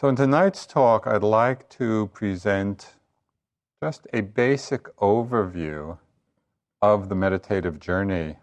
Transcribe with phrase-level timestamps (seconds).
[0.00, 2.94] So, in tonight's talk, I'd like to present
[3.82, 5.98] just a basic overview
[6.80, 8.36] of the meditative journey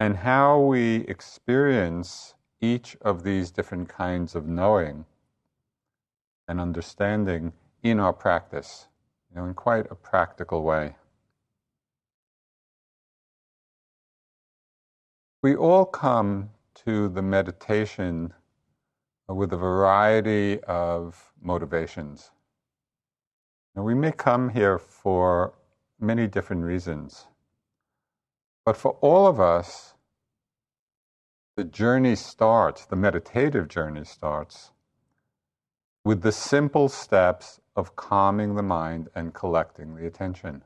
[0.00, 2.32] and how we experience
[2.62, 5.04] each of these different kinds of knowing
[6.48, 7.52] and understanding
[7.82, 8.88] in our practice,
[9.28, 10.96] you know, in quite a practical way.
[15.42, 16.52] We all come
[16.86, 18.32] to the meditation
[19.28, 22.30] with a variety of motivations.
[23.74, 25.52] Now, we may come here for
[25.98, 27.26] many different reasons,
[28.64, 29.94] but for all of us,
[31.56, 34.72] the journey starts, the meditative journey starts,
[36.04, 40.62] with the simple steps of calming the mind and collecting the attention.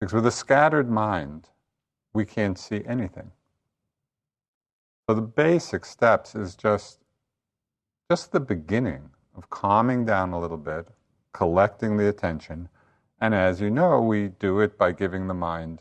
[0.00, 1.48] Because with a scattered mind,
[2.12, 3.32] we can't see anything.
[5.08, 6.98] So the basic steps is just
[8.10, 10.88] just the beginning of calming down a little bit,
[11.32, 12.68] collecting the attention,
[13.20, 15.80] and as you know, we do it by giving the mind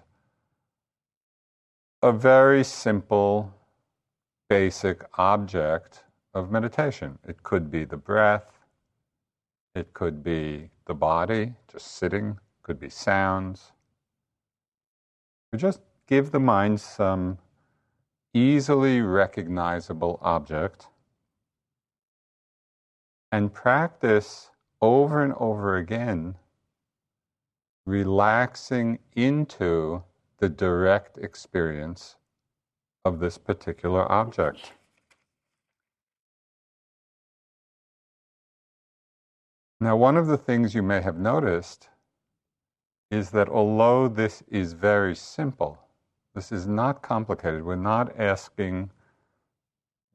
[2.01, 3.53] a very simple,
[4.47, 6.03] basic object
[6.35, 7.17] of meditation.
[7.27, 8.59] It could be the breath,
[9.73, 13.71] it could be the body, just sitting, could be sounds.
[15.51, 17.39] We just give the mind some
[18.35, 20.87] easily recognizable object
[23.31, 24.51] and practice
[24.81, 26.35] over and over again
[27.85, 30.03] relaxing into
[30.39, 32.17] the direct experience
[33.05, 34.73] of this particular object.
[39.79, 41.87] Now, one of the things you may have noticed
[43.09, 45.84] is that although this is very simple,
[46.35, 47.63] this is not complicated.
[47.63, 48.91] We're not asking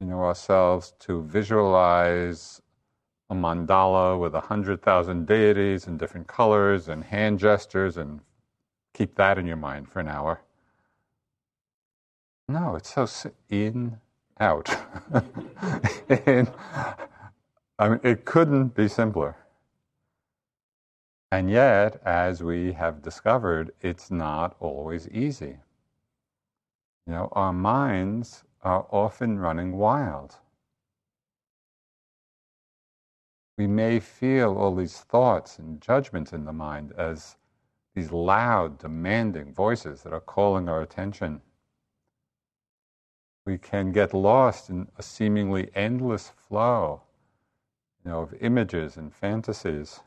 [0.00, 2.60] you know, ourselves to visualize
[3.30, 8.20] a mandala with a hundred thousand deities in different colors and hand gestures and
[8.92, 10.42] keep that in your mind for an hour.
[12.48, 13.08] No, it's so
[13.48, 13.98] in,
[14.40, 14.68] out.
[16.26, 16.50] in,
[17.78, 19.36] I mean, it couldn't be simpler.
[21.32, 25.58] And yet, as we have discovered, it's not always easy.
[27.10, 30.36] You know, our minds are often running wild.
[33.58, 37.36] We may feel all these thoughts and judgments in the mind as
[37.96, 41.42] these loud, demanding voices that are calling our attention.
[43.44, 47.02] We can get lost in a seemingly endless flow
[48.04, 49.98] you know, of images and fantasies.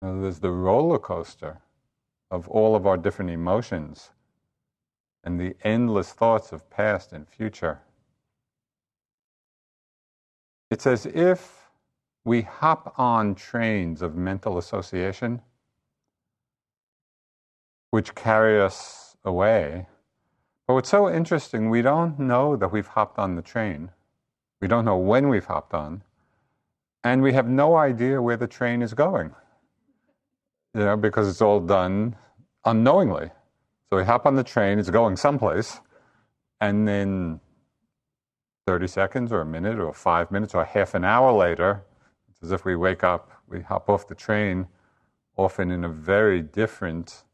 [0.00, 1.60] There's the roller coaster
[2.30, 4.10] of all of our different emotions
[5.24, 7.80] and the endless thoughts of past and future.
[10.70, 11.70] It's as if
[12.24, 15.40] we hop on trains of mental association
[17.90, 19.86] which carry us away.
[20.66, 23.90] But what's so interesting, we don't know that we've hopped on the train.
[24.60, 26.02] We don't know when we've hopped on.
[27.04, 29.32] And we have no idea where the train is going.
[30.74, 32.16] You know, because it's all done
[32.64, 33.30] unknowingly.
[33.90, 35.80] So we hop on the train, it's going someplace,
[36.60, 37.40] and then
[38.66, 41.84] 30 seconds or a minute or five minutes or half an hour later,
[42.30, 44.66] it's as if we wake up, we hop off the train,
[45.36, 47.24] often in a very different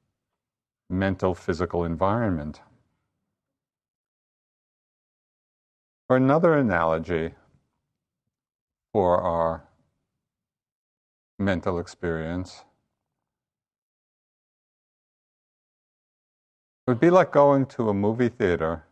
[0.89, 2.61] mental, physical environment.
[6.09, 7.35] Or another analogy
[8.93, 9.65] for our
[11.39, 12.65] mental experience
[16.91, 18.83] it would be like going to a movie theater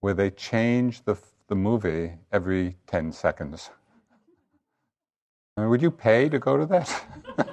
[0.00, 1.14] where they change the,
[1.48, 3.68] the movie every 10 seconds.
[5.58, 7.04] would you pay to go to that?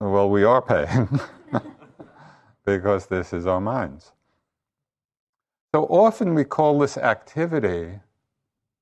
[0.00, 1.08] well, we are paying
[2.64, 4.12] because this is our minds.
[5.74, 7.98] So often we call this activity,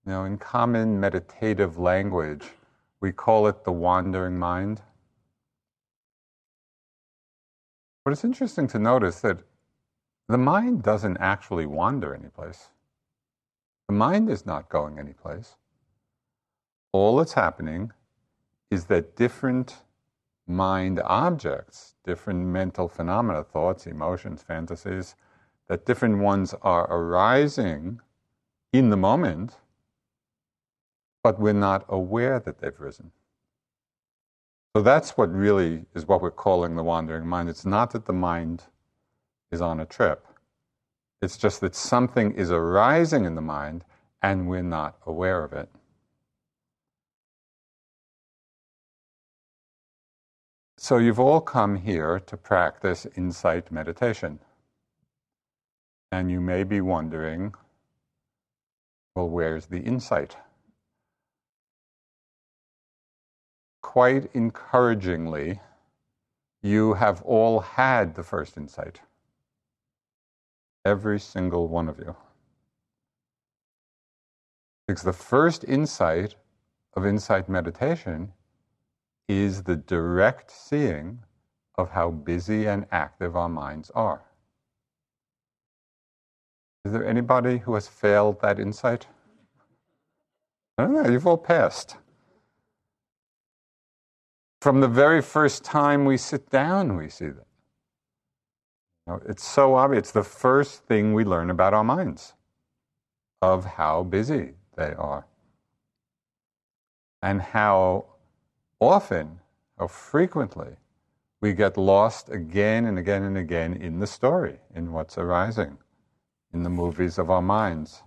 [0.05, 2.45] you know, in common meditative language,
[3.01, 4.83] we call it the wandering mind.
[8.05, 9.39] But it's interesting to notice that
[10.29, 12.69] the mind doesn't actually wander anyplace.
[13.89, 15.57] The mind is not going anyplace.
[16.93, 17.93] All that's happening
[18.71, 19.83] is that different
[20.47, 25.15] mind objects, different mental phenomena, thoughts, emotions, fantasies,
[25.69, 28.01] that different ones are arising
[28.73, 29.59] in the moment,
[31.23, 33.13] but we're not aware that they've risen.
[34.75, 37.51] So that's what really is what we're calling the wandering mind.
[37.51, 38.65] It's not that the mind
[39.51, 40.27] is on a trip,
[41.21, 43.85] it's just that something is arising in the mind
[44.23, 45.69] and we're not aware of it.
[50.79, 54.41] So you've all come here to practice insight meditation.
[56.11, 57.55] And you may be wondering,
[59.15, 60.37] well, where's the insight?
[63.93, 65.61] Quite encouragingly,
[66.63, 69.03] you have all had the first insight.
[70.83, 72.17] Every single one of you.
[74.89, 76.37] Because the first insight
[76.95, 78.33] of insight meditation
[79.29, 81.19] is the direct seeing
[81.77, 84.23] of how busy and active our minds are.
[86.87, 89.07] Is there anybody who has failed that insight?
[90.79, 91.99] I don't know, you've all passed.
[94.63, 97.47] From the very first time we sit down, we see that.
[99.05, 100.03] You know, it's so obvious.
[100.03, 102.35] It's the first thing we learn about our minds,
[103.41, 105.27] of how busy they are,
[107.23, 108.05] and how
[108.79, 109.41] often,
[109.81, 110.77] how frequently,
[111.41, 115.77] we get lost again and again and again in the story, in what's arising
[116.55, 118.05] in the movies of our minds.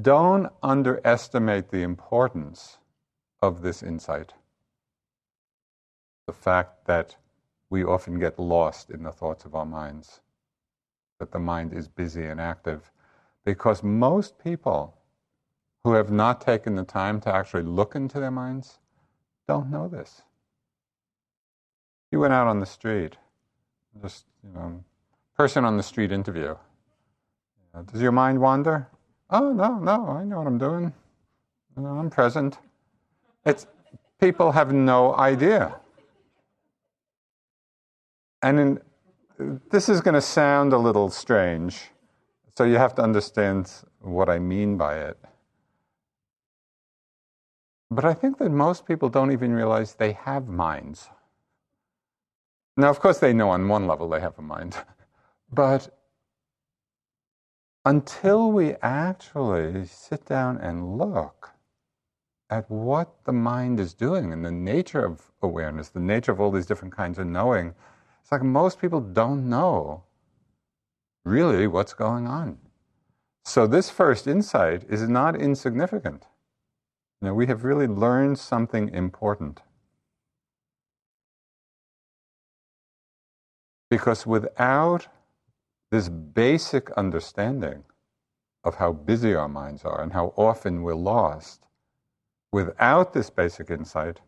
[0.00, 2.78] Don't underestimate the importance
[3.42, 4.34] of this insight.
[6.26, 7.16] The fact that
[7.70, 10.20] we often get lost in the thoughts of our minds,
[11.18, 12.90] that the mind is busy and active,
[13.44, 14.96] because most people
[15.84, 18.78] who have not taken the time to actually look into their minds
[19.48, 20.22] don't know this.
[22.10, 23.16] You went out on the street,
[24.02, 24.84] just you know,
[25.36, 26.56] person on the street interview.
[27.92, 28.88] Does your mind wander?
[29.30, 30.92] Oh, no, no, I know what I'm doing.
[31.76, 32.58] I'm present.
[33.44, 33.66] It's,
[34.20, 35.76] people have no idea.
[38.42, 38.80] And in,
[39.70, 41.90] this is going to sound a little strange,
[42.56, 45.18] so you have to understand what I mean by it.
[47.90, 51.08] But I think that most people don't even realize they have minds.
[52.76, 54.76] Now, of course, they know on one level they have a mind.
[55.52, 55.98] But
[57.84, 61.49] until we actually sit down and look,
[62.50, 66.50] at what the mind is doing and the nature of awareness, the nature of all
[66.50, 67.74] these different kinds of knowing,
[68.20, 70.02] it's like most people don't know
[71.24, 72.58] really what's going on.
[73.44, 76.24] So, this first insight is not insignificant.
[77.20, 79.60] You know, we have really learned something important.
[83.88, 85.08] Because without
[85.90, 87.84] this basic understanding
[88.62, 91.66] of how busy our minds are and how often we're lost,
[92.52, 94.20] without this basic insight,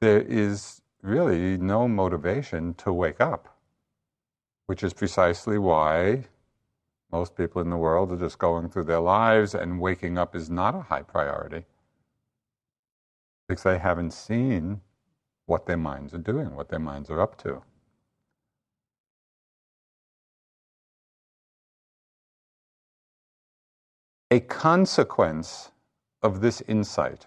[0.00, 3.56] there is really no motivation to wake up,
[4.66, 6.24] which is precisely why
[7.12, 10.48] most people in the world are just going through their lives and waking up is
[10.48, 11.64] not a high priority
[13.48, 14.80] because they haven't seen
[15.46, 17.60] what their minds are doing, what their minds are up to.
[24.30, 25.72] A consequence
[26.22, 27.26] of this insight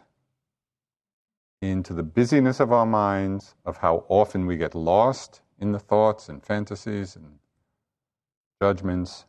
[1.72, 6.28] into the busyness of our minds, of how often we get lost in the thoughts
[6.28, 7.40] and fantasies and
[8.62, 9.26] judgments.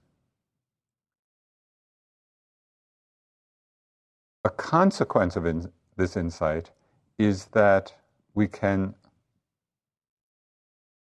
[4.44, 6.70] A consequence of in, this insight
[7.18, 7.94] is that
[8.34, 8.94] we can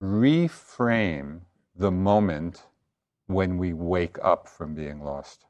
[0.03, 1.41] reframe
[1.75, 2.63] the moment
[3.27, 5.45] when we wake up from being lost.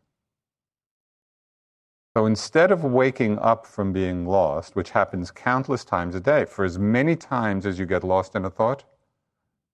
[2.16, 6.64] So instead of waking up from being lost, which happens countless times a day, for
[6.64, 8.84] as many times as you get lost in a thought,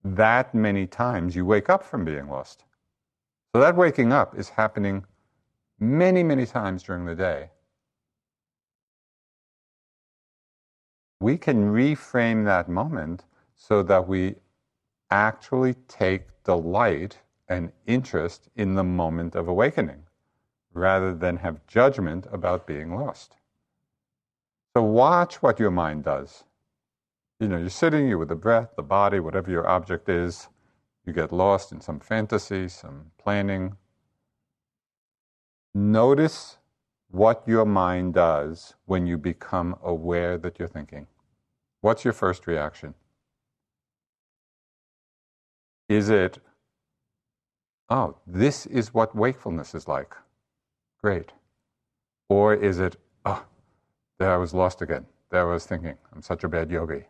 [0.02, 2.64] that many times you wake up from being lost.
[3.54, 5.04] So that waking up is happening
[5.78, 7.50] many, many times during the day.
[11.20, 13.22] We can reframe that moment
[13.54, 14.34] so that we
[15.12, 20.02] actually take delight and interest in the moment of awakening
[20.74, 23.36] rather than have judgment about being lost.
[24.76, 26.44] So watch what your mind does.
[27.40, 30.48] You know, you're sitting, you're with the breath, the body, whatever your object is.
[31.04, 33.76] You get lost in some fantasy, some planning.
[35.74, 36.58] Notice
[37.10, 41.06] what your mind does when you become aware that you're thinking.
[41.80, 42.94] What's your first reaction?
[45.88, 46.38] Is it,
[47.90, 50.14] oh, this is what wakefulness is like?
[51.02, 51.32] Great.
[52.28, 53.44] Or is it, oh,
[54.18, 55.06] there I was lost again.
[55.30, 57.04] There I was thinking, I'm such a bad yogi.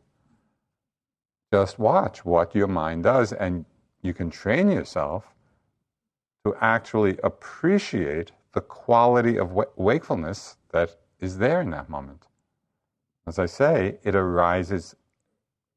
[1.52, 3.64] Just watch what your mind does, and
[4.00, 5.34] you can train yourself
[6.44, 12.26] to actually appreciate the quality of wakefulness that is there in that moment.
[13.26, 14.96] As I say, it arises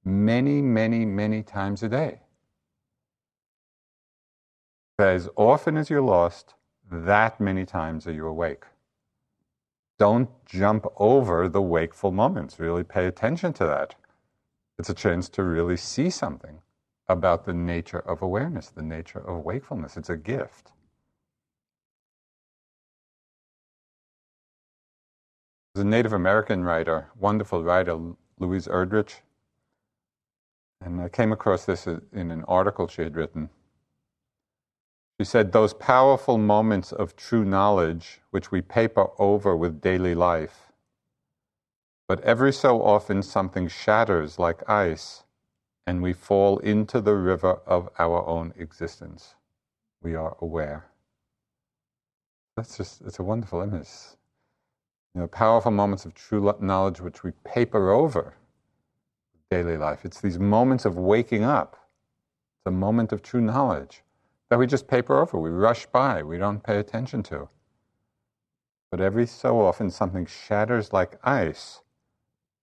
[0.04, 2.20] many, many, many times a day.
[4.98, 6.55] As often as you're lost,
[6.92, 8.64] that many times are you awake.
[9.98, 12.60] Don't jump over the wakeful moments.
[12.60, 13.96] Really pay attention to that.
[14.78, 16.60] It's a chance to really see something
[17.08, 19.96] about the nature of awareness, the nature of wakefulness.
[19.96, 20.72] It's a gift.
[25.74, 28.00] There's a Native American writer, wonderful writer,
[28.40, 29.16] Louise Erdrich,
[30.82, 33.50] and I came across this uh, in an article she had written.
[35.20, 40.74] She said, Those powerful moments of true knowledge which we paper over with daily life.
[42.08, 45.24] But every so often something shatters like ice,
[45.88, 49.36] and we fall into the river of our own existence.
[50.04, 50.86] We are aware.
[52.58, 53.90] That's just, it's a wonderful image.
[55.14, 58.36] You know, powerful moments of true knowledge which we paper over
[59.50, 60.04] daily life.
[60.04, 61.78] It's these moments of waking up.
[62.60, 64.04] It's a moment of true knowledge
[64.50, 67.50] that we just paper over, we rush by, we don't pay attention to.
[68.92, 71.82] But every so often something shatters like ice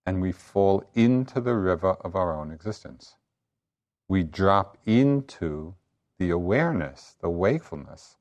[0.06, 3.16] and we fall into the river of our own existence.
[4.08, 5.74] We drop into
[6.18, 8.16] the awareness, the wakefulness,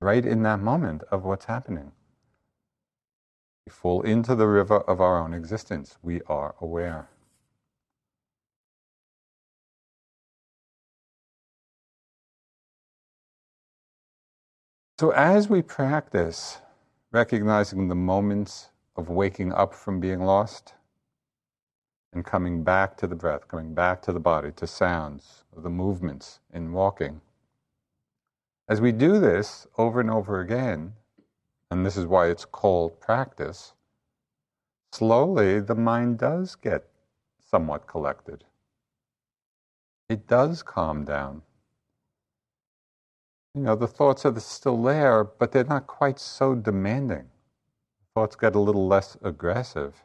[0.00, 1.92] right in that moment of what's happening.
[3.66, 5.96] We fall into the river of our own existence.
[6.02, 7.08] We are aware.
[14.96, 16.60] So, as we practice
[17.10, 20.74] recognizing the moments of waking up from being lost
[22.12, 26.38] and coming back to the breath, coming back to the body, to sounds, the movements
[26.52, 27.20] in walking,
[28.68, 30.92] as we do this over and over again,
[31.72, 33.72] and this is why it's called practice,
[34.92, 36.88] slowly the mind does get
[37.40, 38.44] somewhat collected.
[40.08, 41.42] It does calm down
[43.54, 47.28] you know, the thoughts are still there, but they're not quite so demanding.
[48.14, 50.04] thoughts get a little less aggressive,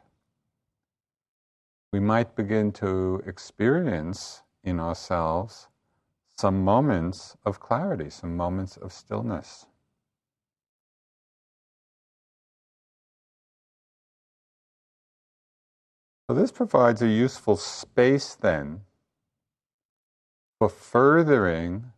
[1.92, 5.68] we might begin to experience in ourselves
[6.38, 9.66] some moments of clarity, some moments of stillness.
[16.28, 18.82] So, this provides a useful space then
[20.58, 21.92] for furthering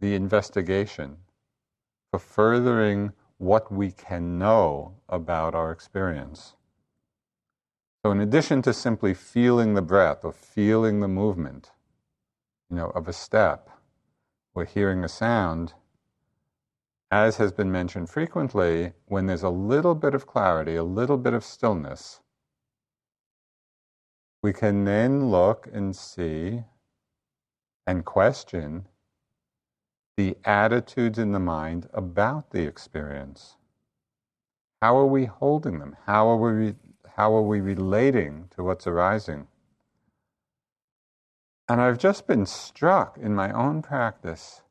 [0.00, 1.16] the investigation,
[2.10, 6.54] for furthering what we can know about our experience.
[8.04, 11.72] So, in addition to simply feeling the breath or feeling the movement,
[12.70, 13.68] you know, of a step
[14.54, 15.74] or hearing a sound,
[17.10, 21.34] as has been mentioned frequently, when there's a little bit of clarity, a little bit
[21.34, 22.20] of stillness,
[24.42, 26.62] we can then look and see
[27.86, 28.86] and question
[30.16, 33.56] the attitudes in the mind about the experience.
[34.80, 35.96] How are we holding them?
[36.06, 36.74] How are we,
[37.16, 39.46] how are we relating to what's arising?
[41.68, 44.62] And I've just been struck in my own practice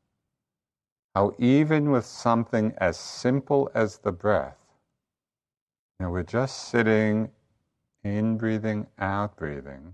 [1.14, 4.58] how, even with something as simple as the breath,
[6.00, 7.32] you know, we're just sitting,
[8.04, 9.94] in breathing, out breathing,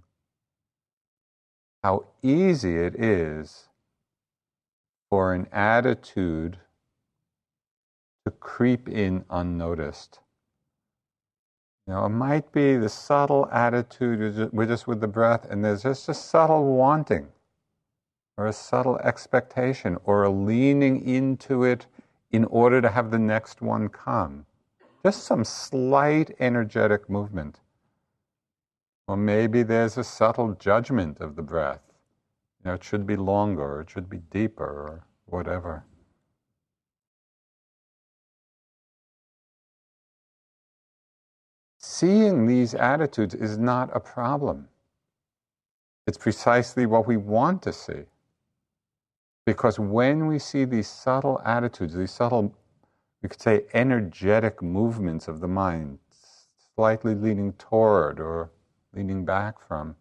[1.84, 3.70] how easy it is
[5.12, 6.58] for an attitude
[8.26, 10.20] to creep in unnoticed.
[11.86, 16.08] Know, it might be the subtle attitude, we're just with the breath, and there's just
[16.08, 17.28] a subtle wanting,
[18.38, 21.88] or a subtle expectation, or a leaning into it
[22.32, 24.46] in order to have the next one come.
[25.04, 27.60] Just some slight energetic movement.
[29.10, 31.91] Or maybe there's a subtle judgment of the breath.
[32.64, 35.84] You know, it should be longer, it should be deeper, or whatever.
[41.80, 44.68] Seeing these attitudes is not a problem.
[46.06, 48.04] It's precisely what we want to see.
[49.46, 52.54] Because when we see these subtle attitudes, these subtle,
[53.24, 55.98] we could say, energetic movements of the mind,
[56.76, 58.52] slightly leaning toward or
[58.94, 59.96] leaning back from,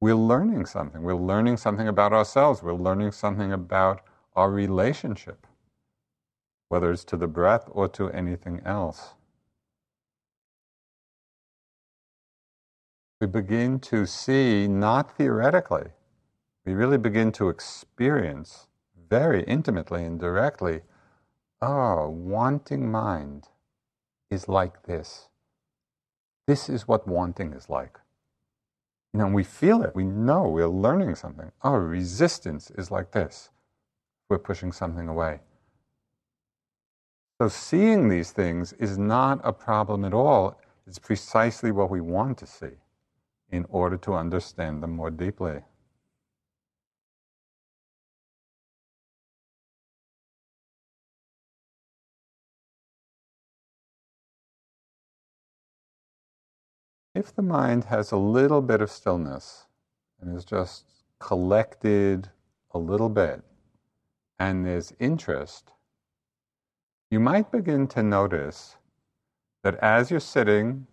[0.00, 1.02] we're learning something.
[1.02, 2.62] We're learning something about ourselves.
[2.62, 4.02] We're learning something about
[4.36, 5.46] our relationship,
[6.68, 9.14] whether it's to the breath or to anything else.
[13.20, 15.90] We begin to see, not theoretically,
[16.66, 18.68] we really begin to experience
[19.08, 20.82] very intimately and directly
[21.62, 23.48] oh, wanting mind
[24.30, 25.28] is like this.
[26.46, 27.98] This is what wanting is like.
[29.14, 29.94] You know, we feel it.
[29.94, 31.52] We know we're learning something.
[31.62, 33.50] Our resistance is like this.
[34.28, 35.38] We're pushing something away.
[37.40, 40.60] So, seeing these things is not a problem at all.
[40.88, 42.76] It's precisely what we want to see
[43.50, 45.60] in order to understand them more deeply.
[57.14, 59.66] If the mind has a little bit of stillness
[60.20, 60.84] and is just
[61.20, 62.28] collected
[62.72, 63.42] a little bit,
[64.38, 65.72] and there's interest,
[67.10, 68.76] you might begin to notice
[69.62, 70.88] that as you're sitting,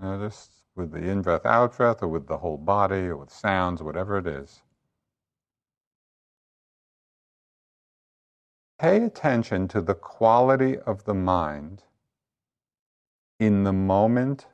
[0.00, 3.82] just with the in breath, out breath, or with the whole body, or with sounds,
[3.82, 4.62] whatever it is,
[8.80, 11.84] pay attention to the quality of the mind
[13.38, 14.46] in the moment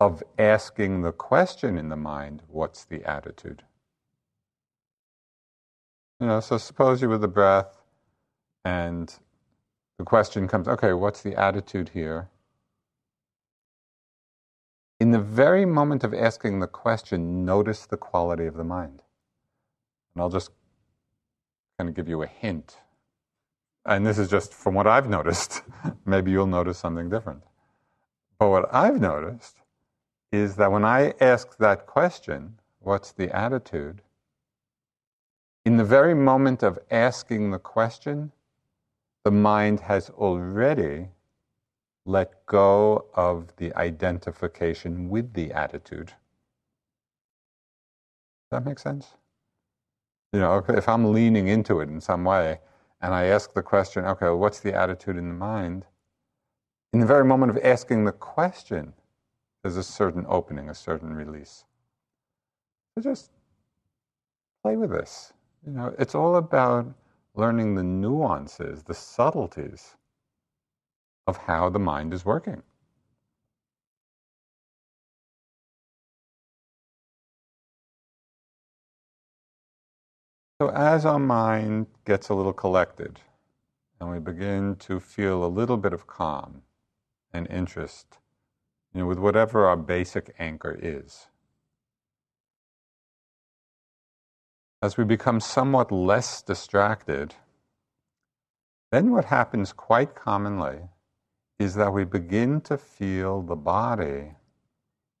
[0.00, 3.64] of asking the question in the mind, what's the attitude?
[6.20, 7.80] You know, so suppose you're with the breath
[8.64, 9.12] and
[9.98, 12.28] the question comes, okay, what's the attitude here?
[15.00, 19.02] In the very moment of asking the question, notice the quality of the mind.
[20.14, 20.50] And I'll just
[21.78, 22.78] kind of give you a hint.
[23.86, 25.62] And this is just from what I've noticed.
[26.04, 27.42] Maybe you'll notice something different.
[28.38, 29.57] But what I've noticed
[30.30, 34.02] is that when I ask that question, what's the attitude?
[35.64, 38.32] In the very moment of asking the question,
[39.24, 41.08] the mind has already
[42.06, 46.08] let go of the identification with the attitude.
[46.08, 46.16] Does
[48.50, 49.08] that make sense?
[50.32, 52.60] You know, if I'm leaning into it in some way
[53.00, 55.84] and I ask the question, okay, what's the attitude in the mind?
[56.92, 58.94] In the very moment of asking the question,
[59.62, 61.64] there's a certain opening, a certain release.
[62.94, 63.30] So just
[64.62, 65.32] play with this.
[65.66, 66.86] You know, it's all about
[67.34, 69.96] learning the nuances, the subtleties
[71.26, 72.62] of how the mind is working.
[80.60, 83.20] So, as our mind gets a little collected
[84.00, 86.62] and we begin to feel a little bit of calm
[87.32, 88.18] and interest
[88.94, 91.26] you know, with whatever our basic anchor is,
[94.80, 97.34] as we become somewhat less distracted,
[98.90, 100.78] then what happens quite commonly
[101.58, 104.32] is that we begin to feel the body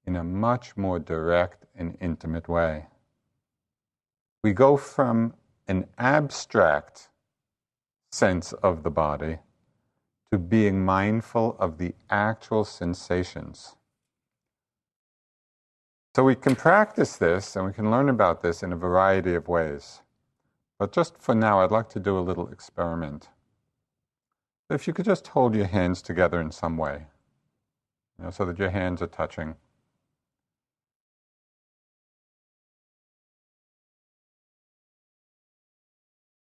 [0.06, 2.86] in a much more direct and intimate way.
[4.42, 5.34] We go from
[5.66, 7.10] an abstract
[8.10, 9.38] sense of the body
[10.32, 13.76] to being mindful of the actual sensations.
[16.14, 19.48] So we can practice this and we can learn about this in a variety of
[19.48, 20.02] ways.
[20.78, 23.28] But just for now, I'd like to do a little experiment.
[24.70, 27.06] If you could just hold your hands together in some way,
[28.18, 29.56] you know, so that your hands are touching.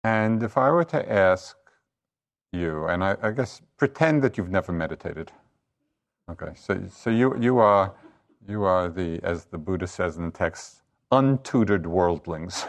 [0.03, 1.57] And if I were to ask
[2.53, 5.31] you, and I, I, guess pretend that you've never meditated.
[6.29, 7.93] Okay, so so you you are
[8.47, 12.65] you are the as the Buddha says in the text, untutored worldlings.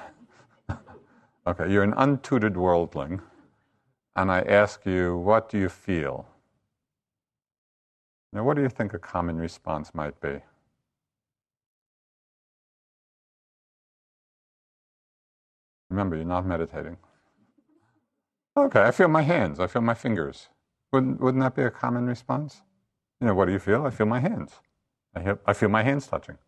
[1.47, 3.20] okay, you're an untutored worldling,
[4.16, 6.27] and I ask you, what do you feel?
[8.33, 10.40] Now, what do you think a common response might be?
[15.88, 16.97] Remember, you're not meditating.
[18.57, 19.59] Okay, I feel my hands.
[19.59, 20.49] I feel my fingers.
[20.93, 22.62] Wouldn't, wouldn't that be a common response?
[23.21, 23.85] You know, what do you feel?
[23.85, 24.53] I feel my hands.
[25.17, 26.38] I, I feel my hands touching.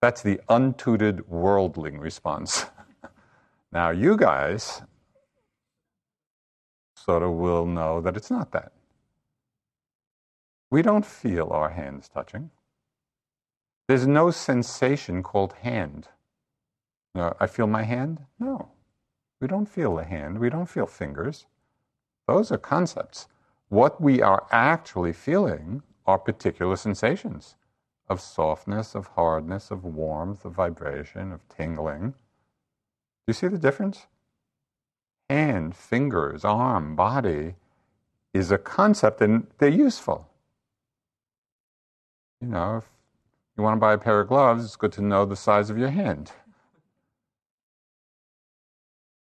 [0.00, 2.66] That's the untutored worldling response.
[3.72, 4.82] now, you guys
[6.96, 8.72] sort of will know that it's not that.
[10.70, 12.50] We don't feel our hands touching.
[13.86, 16.08] There's no sensation called hand.
[17.14, 18.24] I feel my hand?
[18.40, 18.71] No.
[19.42, 21.46] We don't feel the hand, we don't feel fingers.
[22.28, 23.26] Those are concepts.
[23.70, 27.56] What we are actually feeling are particular sensations
[28.08, 32.10] of softness, of hardness, of warmth, of vibration, of tingling.
[32.10, 32.14] Do
[33.26, 34.06] you see the difference?
[35.28, 37.56] Hand, fingers, arm, body
[38.32, 40.28] is a concept and they're useful.
[42.40, 42.84] You know, if
[43.56, 45.78] you want to buy a pair of gloves, it's good to know the size of
[45.78, 46.30] your hand.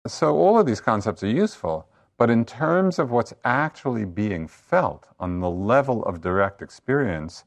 [0.07, 1.87] So all of these concepts are useful,
[2.17, 7.43] but in terms of what's actually being felt on the level of direct experience,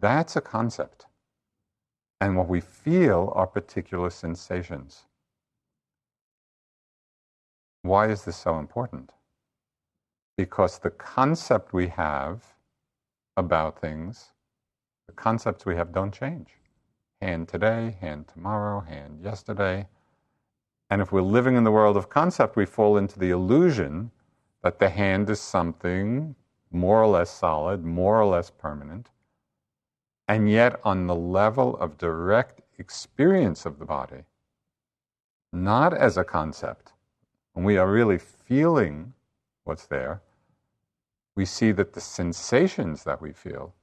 [0.00, 1.06] that's a concept.
[2.20, 5.04] And what we feel are particular sensations.
[7.82, 9.12] Why is this so important?
[10.36, 12.54] Because the concept we have
[13.36, 14.32] about things,
[15.06, 16.48] the concepts we have don't change.
[17.20, 19.86] Hand today, hand tomorrow, hand yesterday
[20.90, 24.10] and if we're living in the world of concept, we fall into the illusion
[24.62, 26.34] that the hand is something
[26.70, 29.10] more or less solid, more or less permanent.
[30.26, 34.24] And yet, on the level of direct experience of the body,
[35.52, 36.92] not as a concept,
[37.52, 39.14] when we are really feeling
[39.64, 40.22] what's there,
[41.34, 43.74] we see that the sensations that we feel,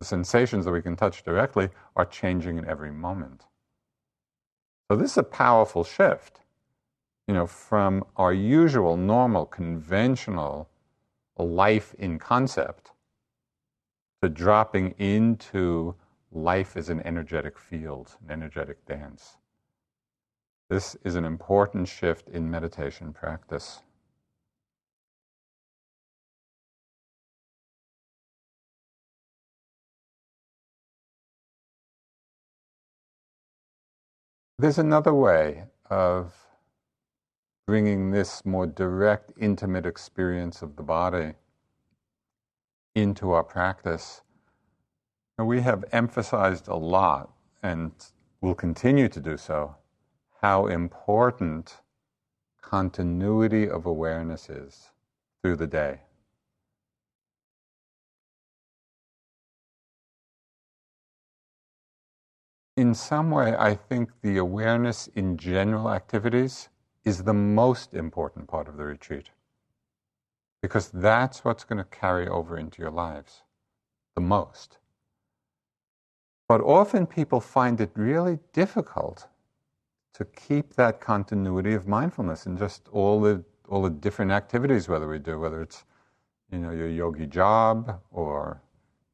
[0.00, 3.44] the sensations that we can touch directly, are changing in every moment.
[4.88, 6.40] So this is a powerful shift,
[7.26, 10.68] you know, from our usual, normal, conventional
[11.36, 12.92] life in concept
[14.22, 15.94] to dropping into
[16.30, 19.36] life as an energetic field, an energetic dance.
[20.68, 23.82] This is an important shift in meditation practice.
[34.58, 36.34] There's another way of
[37.66, 41.34] bringing this more direct, intimate experience of the body
[42.94, 44.22] into our practice.
[45.36, 47.30] And we have emphasized a lot,
[47.62, 47.92] and
[48.40, 49.76] will continue to do so,
[50.40, 51.76] how important
[52.62, 54.88] continuity of awareness is
[55.42, 56.00] through the day.
[62.76, 66.68] In some way, I think the awareness in general activities
[67.04, 69.30] is the most important part of the retreat.
[70.60, 73.42] Because that's what's going to carry over into your lives
[74.14, 74.78] the most.
[76.48, 79.26] But often people find it really difficult
[80.14, 85.08] to keep that continuity of mindfulness in just all the all the different activities whether
[85.08, 85.84] we do, whether it's
[86.52, 88.62] you know, your yogi job, or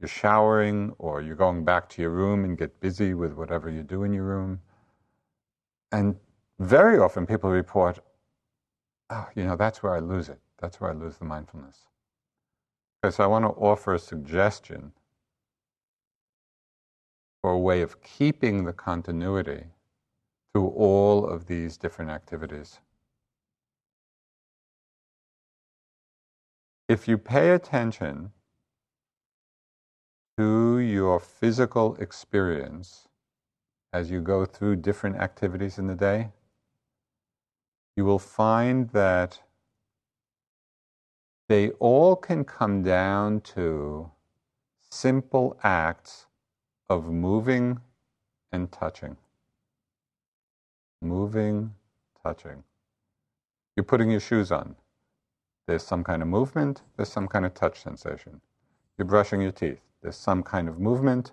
[0.02, 3.84] you're showering, or you're going back to your room and get busy with whatever you
[3.84, 4.60] do in your room.
[5.92, 6.16] And
[6.58, 8.00] very often people report,
[9.10, 10.40] oh, you know, that's where I lose it.
[10.58, 11.86] That's where I lose the mindfulness.
[13.04, 14.92] Okay, so I want to offer a suggestion
[17.40, 19.66] for a way of keeping the continuity
[20.52, 22.80] through all of these different activities.
[26.88, 28.32] If you pay attention
[30.38, 33.08] to your physical experience
[33.92, 36.30] as you go through different activities in the day,
[37.96, 39.40] you will find that
[41.48, 44.10] they all can come down to
[44.90, 46.26] simple acts
[46.88, 47.80] of moving
[48.52, 49.16] and touching.
[51.02, 51.74] Moving,
[52.22, 52.62] touching.
[53.76, 54.76] You're putting your shoes on.
[55.66, 58.40] There's some kind of movement, there's some kind of touch sensation.
[58.96, 59.80] You're brushing your teeth.
[60.02, 61.32] There's some kind of movement,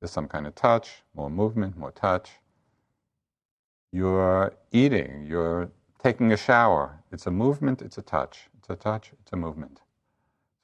[0.00, 2.30] there's some kind of touch, more movement, more touch.
[3.92, 5.70] You're eating, you're
[6.02, 7.02] taking a shower.
[7.10, 8.48] It's a movement, it's a touch.
[8.58, 9.80] It's a touch, it's a movement.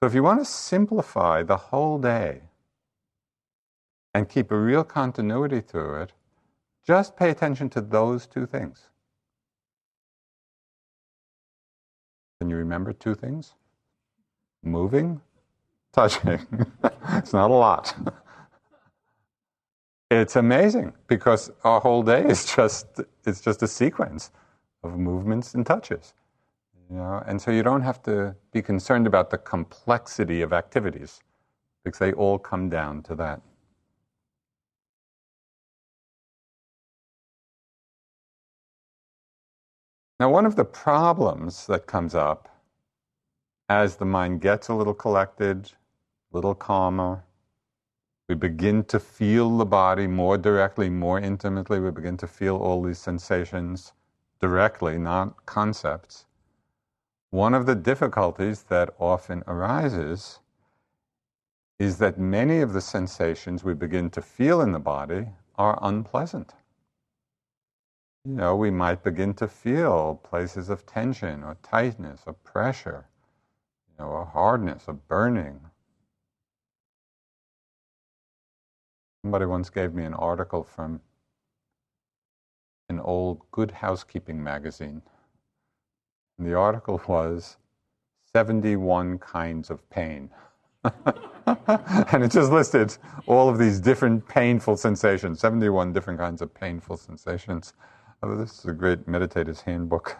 [0.00, 2.42] So if you want to simplify the whole day
[4.12, 6.12] and keep a real continuity through it,
[6.86, 8.90] just pay attention to those two things.
[12.38, 13.54] Can you remember two things?
[14.62, 15.22] Moving,
[15.94, 16.40] touching.
[17.12, 17.94] it's not a lot.
[20.10, 24.30] it's amazing because our whole day is just it's just a sequence
[24.82, 26.14] of movements and touches.
[26.90, 31.22] You know, and so you don't have to be concerned about the complexity of activities
[31.82, 33.40] because they all come down to that.
[40.20, 42.48] Now, one of the problems that comes up
[43.68, 45.72] as the mind gets a little collected,
[46.34, 47.24] little calmer,
[48.28, 51.80] we begin to feel the body more directly, more intimately.
[51.80, 53.92] We begin to feel all these sensations
[54.40, 56.26] directly, not concepts.
[57.30, 60.40] One of the difficulties that often arises
[61.78, 66.54] is that many of the sensations we begin to feel in the body are unpleasant
[68.26, 73.06] you know, we might begin to feel places of tension or tightness or pressure,
[73.88, 75.60] you know, a hardness, a burning.
[79.24, 81.00] Somebody once gave me an article from
[82.90, 85.00] an old Good Housekeeping magazine.
[86.36, 87.56] And the article was
[88.34, 90.28] 71 kinds of pain.
[90.84, 96.98] and it just listed all of these different painful sensations, 71 different kinds of painful
[96.98, 97.72] sensations.
[98.22, 100.18] Oh, this is a great meditator's handbook.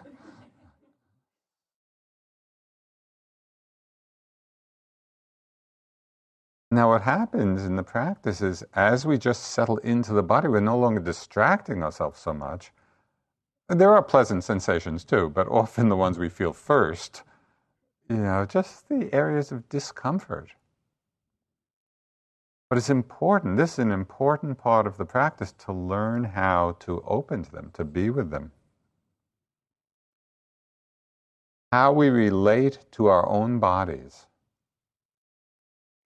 [6.71, 10.59] Now, what happens in the practice is as we just settle into the body, we're
[10.59, 12.71] no longer distracting ourselves so much.
[13.69, 17.23] There are pleasant sensations too, but often the ones we feel first,
[18.09, 20.51] you know, just the areas of discomfort.
[22.69, 27.03] But it's important, this is an important part of the practice to learn how to
[27.05, 28.51] open to them, to be with them.
[31.71, 34.25] How we relate to our own bodies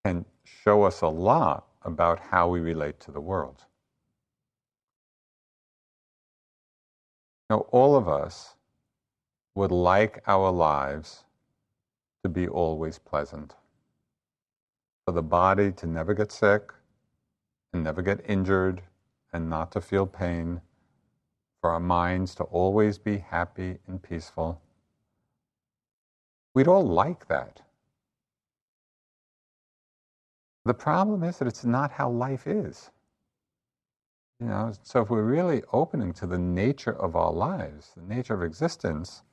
[0.04, 0.26] can
[0.69, 3.65] show us a lot about how we relate to the world.
[7.49, 8.53] Now, all of us
[9.55, 11.23] would like our lives
[12.21, 13.55] to be always pleasant
[15.05, 16.71] for the body to never get sick
[17.73, 18.84] and never get injured
[19.34, 20.62] and not to feel pain,
[21.62, 24.62] for our minds to always be happy and peaceful.
[26.53, 27.63] We'd all like that.
[30.65, 32.91] The problem is that it's not how life is.
[34.39, 38.34] You know, so if we're really opening to the nature of our lives, the nature
[38.34, 39.24] of existence,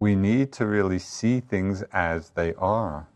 [0.00, 3.08] we need to really see things as they are.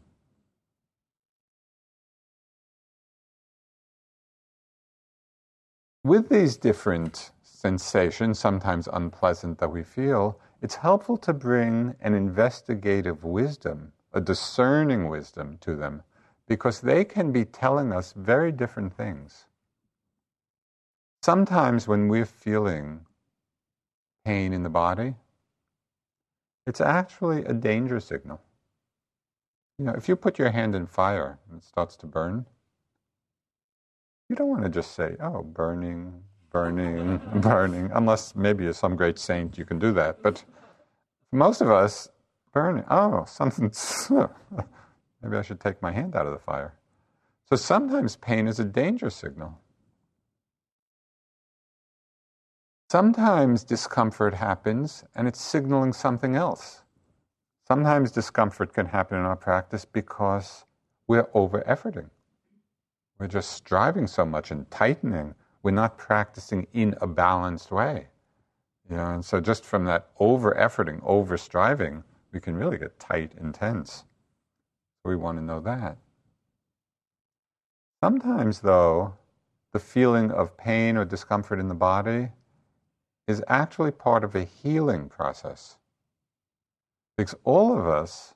[6.04, 13.24] with these different sensations, sometimes unpleasant, that we feel, it's helpful to bring an investigative
[13.24, 16.02] wisdom, a discerning wisdom to them,
[16.48, 19.46] because they can be telling us very different things.
[21.22, 23.06] Sometimes when we're feeling
[24.24, 25.14] pain in the body,
[26.66, 28.40] it's actually a danger signal.
[29.78, 32.46] You know, if you put your hand in fire and it starts to burn,
[34.28, 39.18] you don't want to just say, oh, burning, burning, burning, unless maybe you're some great
[39.18, 40.22] saint, you can do that.
[40.22, 40.44] But
[41.32, 42.08] most of us,
[42.52, 44.10] burning, oh, something's,
[45.24, 46.74] Maybe I should take my hand out of the fire.
[47.48, 49.58] So sometimes pain is a danger signal.
[52.90, 56.82] Sometimes discomfort happens and it's signaling something else.
[57.66, 60.66] Sometimes discomfort can happen in our practice because
[61.06, 62.10] we're over efforting.
[63.18, 65.34] We're just striving so much and tightening.
[65.62, 68.08] We're not practicing in a balanced way.
[68.90, 73.00] You know, and so just from that over efforting, over striving, we can really get
[73.00, 74.04] tight and tense.
[75.04, 75.98] We want to know that.
[78.02, 79.14] Sometimes, though,
[79.72, 82.28] the feeling of pain or discomfort in the body
[83.26, 85.76] is actually part of a healing process.
[87.16, 88.34] Because all of us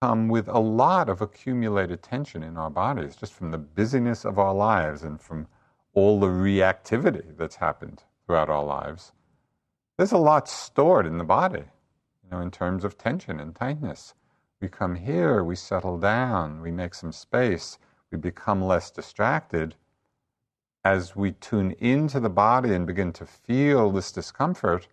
[0.00, 4.38] come with a lot of accumulated tension in our bodies just from the busyness of
[4.38, 5.46] our lives and from
[5.92, 9.12] all the reactivity that's happened throughout our lives.
[9.98, 11.64] There's a lot stored in the body,
[12.22, 14.14] you know, in terms of tension and tightness.
[14.60, 17.78] We come here, we settle down, we make some space,
[18.10, 19.74] we become less distracted.
[20.84, 24.86] As we tune into the body and begin to feel this discomfort,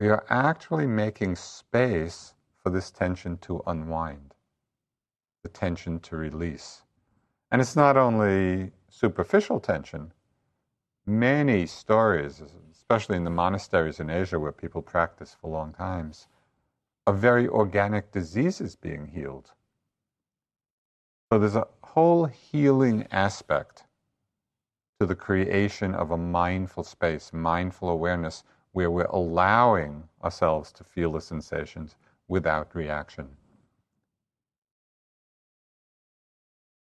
[0.00, 4.34] we are actually making space for this tension to unwind,
[5.42, 6.82] the tension to release.
[7.50, 10.12] And it's not only superficial tension.
[11.06, 12.42] Many stories,
[12.72, 16.26] especially in the monasteries in Asia where people practice for long times,
[17.06, 19.52] of very organic diseases being healed.
[21.32, 23.84] So there's a whole healing aspect
[25.00, 31.12] to the creation of a mindful space, mindful awareness, where we're allowing ourselves to feel
[31.12, 31.96] the sensations
[32.28, 33.28] without reaction.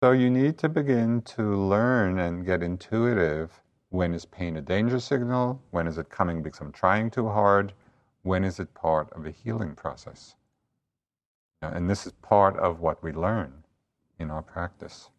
[0.04, 5.00] So you need to begin to learn and get intuitive when is pain a danger
[5.00, 5.62] signal?
[5.72, 7.74] When is it coming because I'm trying too hard?
[8.28, 10.36] When is it part of a healing process?
[11.62, 13.64] And this is part of what we learn
[14.20, 15.10] in our practice.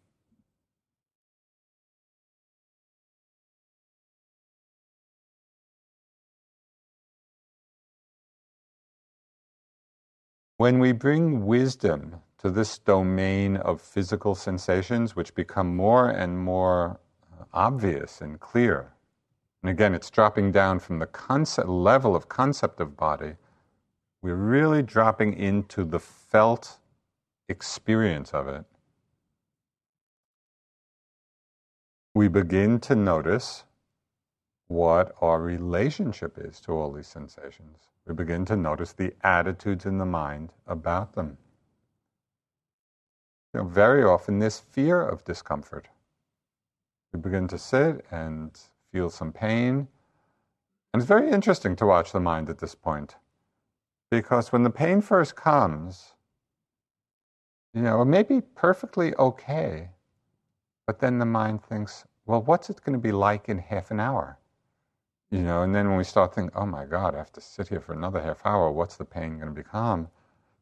[10.57, 16.99] When we bring wisdom to this domain of physical sensations, which become more and more
[17.33, 18.93] uh, obvious and clear,
[19.61, 23.35] and again, it's dropping down from the concept level of concept of body.
[24.21, 26.77] We're really dropping into the felt
[27.49, 28.65] experience of it.
[32.13, 33.63] We begin to notice
[34.67, 37.79] what our relationship is to all these sensations.
[38.05, 41.37] We begin to notice the attitudes in the mind about them.
[43.53, 45.87] You know, very often, this fear of discomfort.
[47.13, 48.59] We begin to sit and
[48.91, 49.87] feel some pain.
[50.93, 53.15] And it's very interesting to watch the mind at this point.
[54.09, 56.13] Because when the pain first comes,
[57.73, 59.89] you know, it may be perfectly okay,
[60.87, 63.99] but then the mind thinks, well, what's it going to be like in half an
[63.99, 64.39] hour?
[65.29, 67.67] You know, and then when we start thinking, oh my God, I have to sit
[67.67, 70.07] here for another half hour, what's the pain going to become?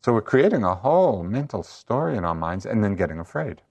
[0.04, 3.62] So we're creating a whole mental story in our minds and then getting afraid,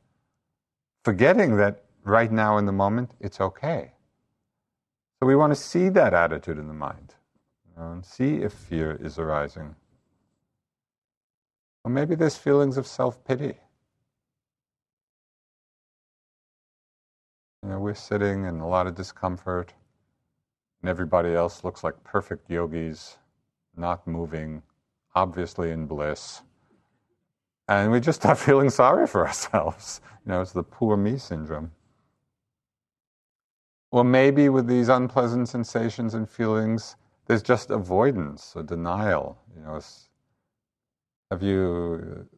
[1.04, 3.92] forgetting that right now in the moment, it's okay.
[5.18, 7.14] So we want to see that attitude in the mind
[7.76, 9.74] and see if fear is arising.
[11.84, 13.54] Or maybe there's feelings of self pity.
[17.62, 19.72] You know, we're sitting in a lot of discomfort,
[20.82, 23.16] and everybody else looks like perfect yogis,
[23.76, 24.62] not moving,
[25.14, 26.42] obviously in bliss.
[27.68, 30.00] And we just start feeling sorry for ourselves.
[30.26, 31.72] You know, it's the poor me syndrome.
[33.90, 36.96] Or maybe with these unpleasant sensations and feelings,
[37.26, 39.38] there's just avoidance or denial.
[39.56, 39.80] You know,
[41.30, 42.36] have you uh,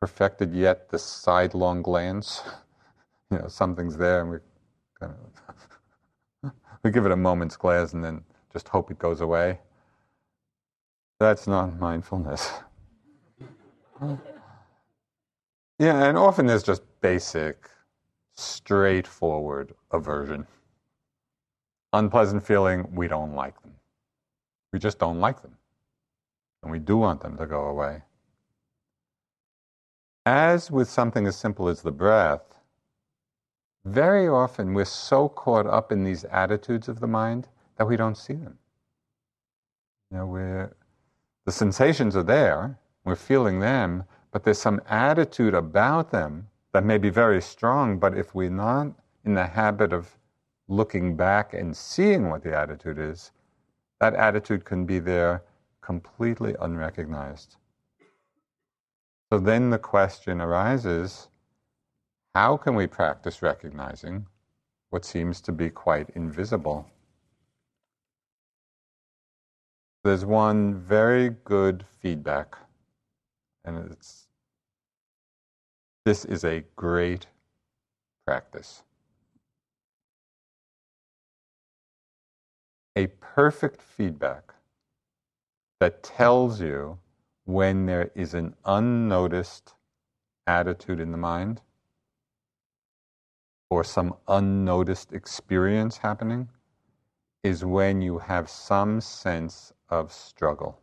[0.00, 2.42] perfected yet the sidelong glance?
[3.32, 4.38] You know, something's there, and we
[5.00, 5.12] kind
[6.42, 6.52] of
[6.84, 9.58] we give it a moment's glance and then just hope it goes away.
[11.18, 12.52] That's not mindfulness.
[15.80, 17.68] yeah, and often there's just basic
[18.36, 20.46] straightforward aversion.
[21.92, 23.72] Unpleasant feeling, we don't like them.
[24.72, 25.56] We just don't like them.
[26.62, 28.02] And we do want them to go away.
[30.26, 32.58] As with something as simple as the breath,
[33.84, 38.18] very often we're so caught up in these attitudes of the mind that we don't
[38.18, 38.58] see them.
[40.10, 40.76] You know, we're,
[41.44, 46.98] the sensations are there, we're feeling them, but there's some attitude about them that may
[46.98, 48.88] be very strong, but if we're not
[49.24, 50.18] in the habit of
[50.68, 53.30] looking back and seeing what the attitude is,
[53.98, 55.42] that attitude can be there
[55.80, 57.56] completely unrecognized.
[59.32, 61.28] So then the question arises
[62.34, 64.26] how can we practice recognizing
[64.90, 66.86] what seems to be quite invisible?
[70.04, 72.54] There's one very good feedback,
[73.64, 74.25] and it's
[76.06, 77.26] this is a great
[78.24, 78.84] practice.
[82.94, 84.54] A perfect feedback
[85.80, 86.96] that tells you
[87.44, 89.74] when there is an unnoticed
[90.46, 91.60] attitude in the mind
[93.68, 96.48] or some unnoticed experience happening
[97.42, 100.80] is when you have some sense of struggle.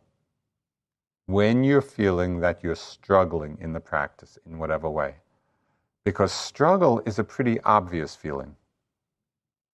[1.26, 5.16] When you're feeling that you're struggling in the practice in whatever way.
[6.04, 8.56] Because struggle is a pretty obvious feeling.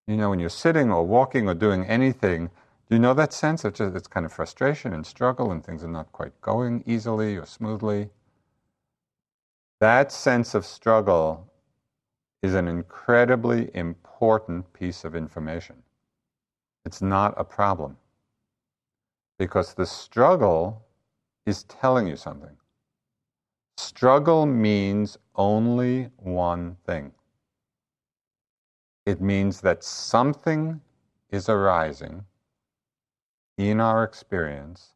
[0.07, 2.51] You know, when you're sitting or walking or doing anything,
[2.89, 5.83] do you know that sense of just it's kind of frustration and struggle and things
[5.83, 8.11] are not quite going easily or smoothly?
[9.81, 11.51] That sense of struggle
[12.43, 15.83] is an incredibly important piece of information.
[16.85, 17.97] It's not a problem.
[19.39, 20.85] Because the struggle
[21.47, 22.57] is telling you something.
[23.77, 27.13] Struggle means only one thing
[29.07, 30.81] it means that something
[31.31, 32.25] is arising
[33.57, 34.95] in our experience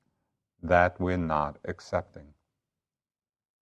[0.62, 2.26] that we're not accepting.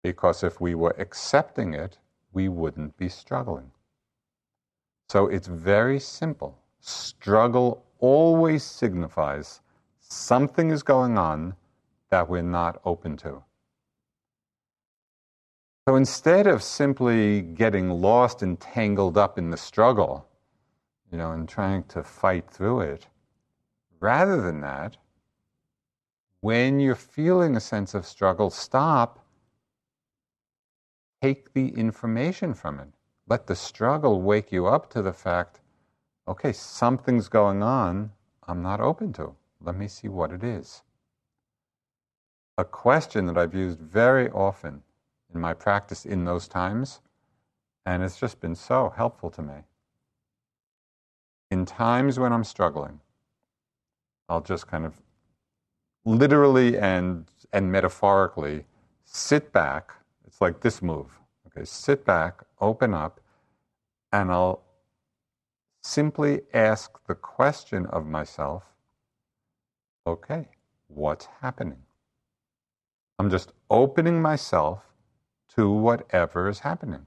[0.04, 1.98] Because if we were accepting it,
[2.34, 3.72] we wouldn't be struggling.
[5.10, 6.58] So it's very simple.
[6.80, 9.62] Struggle always signifies
[10.00, 11.56] something is going on
[12.10, 13.44] that we're not open to.
[15.88, 20.28] So instead of simply getting lost and tangled up in the struggle,
[21.12, 23.08] you know, and trying to fight through it,
[24.00, 24.98] rather than that,
[26.42, 29.26] when you're feeling a sense of struggle, stop,
[31.22, 32.90] take the information from it.
[33.28, 35.62] Let the struggle wake you up to the fact
[36.28, 38.12] okay, something's going on
[38.50, 39.36] I'm not open to.
[39.62, 40.82] Let me see what it is.
[42.60, 44.84] A question that I've used very often
[45.34, 47.00] in my practice in those times,
[47.86, 49.64] and it's just been so helpful to me.
[51.50, 53.00] In times when I'm struggling,
[54.28, 55.00] I'll just kind of
[56.04, 58.66] literally and, and metaphorically
[59.06, 59.94] sit back.
[60.28, 61.18] It's like this move.
[61.48, 63.22] Okay, sit back, open up,
[64.12, 64.64] and I'll
[65.82, 68.64] simply ask the question of myself
[70.06, 70.50] okay,
[70.90, 71.86] what's happening?
[73.20, 74.80] I'm just opening myself
[75.56, 77.06] to whatever is happening.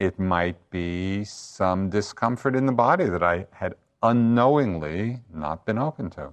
[0.00, 6.08] It might be some discomfort in the body that I had unknowingly not been open
[6.10, 6.32] to.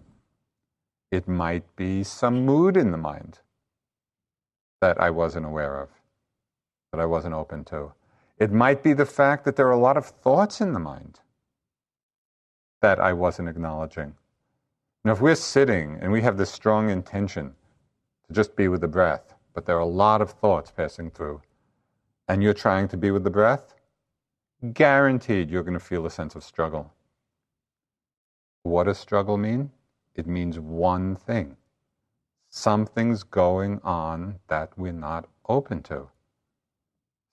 [1.11, 3.39] It might be some mood in the mind
[4.80, 5.89] that I wasn't aware of,
[6.93, 7.91] that I wasn't open to.
[8.38, 11.20] It might be the fact that there are a lot of thoughts in the mind
[12.82, 14.16] that I wasn't acknowledging.
[15.03, 17.55] Now, if we're sitting and we have this strong intention
[18.28, 21.41] to just be with the breath, but there are a lot of thoughts passing through,
[22.28, 23.76] and you're trying to be with the breath,
[24.74, 26.93] guaranteed you're going to feel a sense of struggle.
[28.63, 29.71] What does struggle mean?
[30.15, 31.57] It means one thing
[32.49, 36.07] something's going on that we're not open to.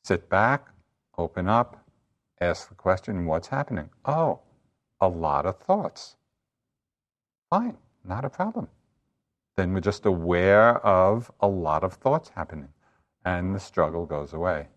[0.02, 0.68] Sit back,
[1.18, 1.84] open up,
[2.40, 3.90] ask the question what's happening?
[4.06, 4.40] Oh,
[4.98, 6.16] a lot of thoughts.
[7.50, 8.68] Fine, not a problem.
[9.56, 12.68] Then we're just aware of a lot of thoughts happening,
[13.24, 14.68] and the struggle goes away.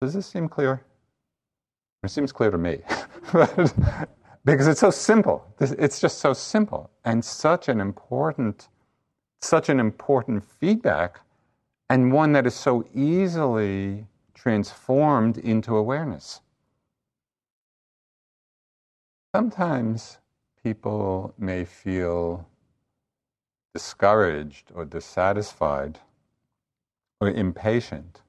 [0.00, 0.82] Does this seem clear?
[2.04, 2.78] It seems clear to me.
[4.44, 5.44] because it's so simple.
[5.60, 8.68] It's just so simple and such an important,
[9.42, 11.20] such an important feedback,
[11.90, 16.40] and one that is so easily transformed into awareness.
[19.34, 20.18] Sometimes
[20.68, 22.46] people may feel
[23.72, 25.98] discouraged or dissatisfied
[27.22, 28.20] or impatient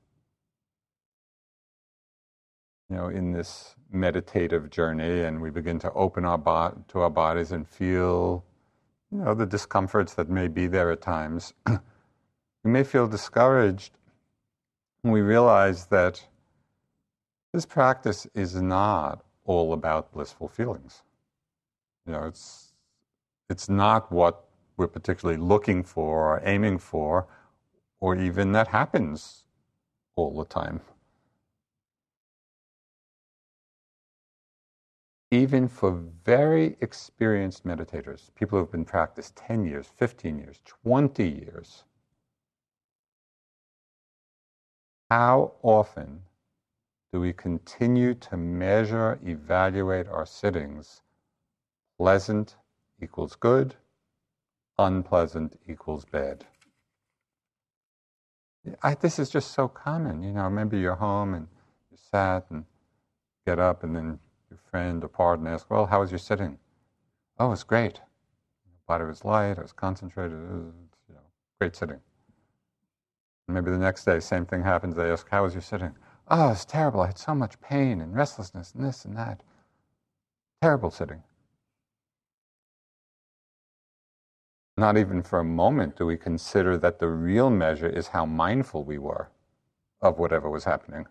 [2.89, 7.09] you know, in this meditative journey, and we begin to open our bo- to our
[7.09, 8.45] bodies and feel,
[9.11, 11.53] you know, the discomforts that may be there at times.
[11.67, 13.91] we may feel discouraged
[15.01, 16.25] when we realize that
[17.53, 21.03] this practice is not all about blissful feelings.
[22.06, 22.74] You know, it's
[23.50, 24.45] it's not what
[24.78, 27.28] we're particularly looking for or aiming for,
[28.00, 29.45] or even that happens
[30.16, 30.82] all the time.
[35.32, 35.91] even for
[36.26, 41.84] very experienced meditators, people who have been practiced 10 years, 15 years, 20 years,
[45.10, 46.22] How often
[47.12, 51.02] do we continue to measure, evaluate our sittings?
[52.00, 52.56] Pleasant
[53.02, 53.76] equals good,
[54.78, 56.45] unpleasant equals bad.
[58.82, 60.24] I, this is just so common.
[60.24, 61.50] You know, maybe you're home and
[61.91, 62.64] you're sat and
[63.45, 64.18] get up, and then
[64.50, 66.58] your friend or partner asks, Well, how was your sitting?
[67.38, 67.95] Oh, it's great.
[67.95, 70.74] The body was light, I was concentrated, it was,
[71.10, 71.22] you know,
[71.60, 72.00] great sitting.
[73.50, 74.95] And maybe the next day, same thing happens.
[74.95, 75.97] They ask, How was your sitting?
[76.30, 77.02] Oh, it's terrible.
[77.02, 79.43] I had so much pain and restlessness and this and that.
[80.62, 81.24] Terrible sitting.
[84.80, 88.86] Not even for a moment do we consider that the real measure is how mindful
[88.86, 89.30] we were
[90.01, 91.05] of whatever was happening.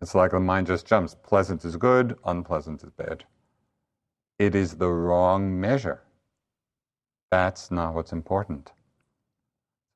[0.00, 1.16] It's like the mind just jumps.
[1.20, 3.24] Pleasant is good, unpleasant is bad.
[4.38, 6.04] It is the wrong measure.
[7.32, 8.70] That's not what's important.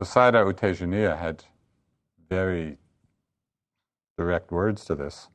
[0.03, 1.45] So Sayadaw U Tejaniya had
[2.29, 2.77] very
[4.19, 5.29] direct words to this.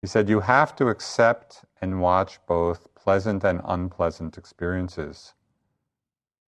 [0.00, 5.34] He said, You have to accept and watch both pleasant and unpleasant experiences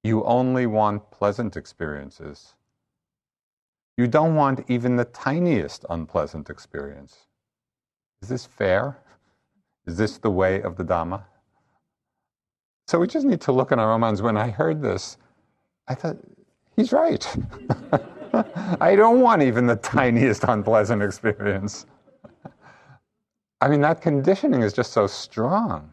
[0.03, 2.55] you only want pleasant experiences.
[3.97, 7.27] You don't want even the tiniest unpleasant experience.
[8.23, 8.99] Is this fair?
[9.87, 11.25] Is this the way of the Dhamma?
[12.87, 14.23] So we just need to look in our own minds.
[14.23, 15.19] When I heard this,
[15.89, 16.17] I thought,
[16.77, 17.25] he's right.
[18.81, 21.87] I don't want even the tiniest unpleasant experience.
[23.61, 25.92] I mean, that conditioning is just so strong.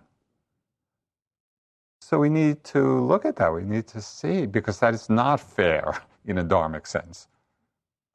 [2.09, 3.53] So we need to look at that.
[3.53, 7.27] We need to see, because that is not fair in a dharmic sense.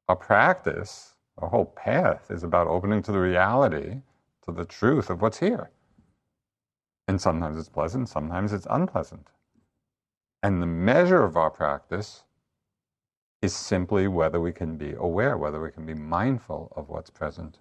[0.09, 4.01] Our practice, our whole path, is about opening to the reality,
[4.43, 5.71] to the truth of what's here.
[7.07, 9.29] And sometimes it's pleasant, sometimes it's unpleasant.
[10.43, 12.25] And the measure of our practice
[13.41, 17.59] is simply whether we can be aware, whether we can be mindful of what's present.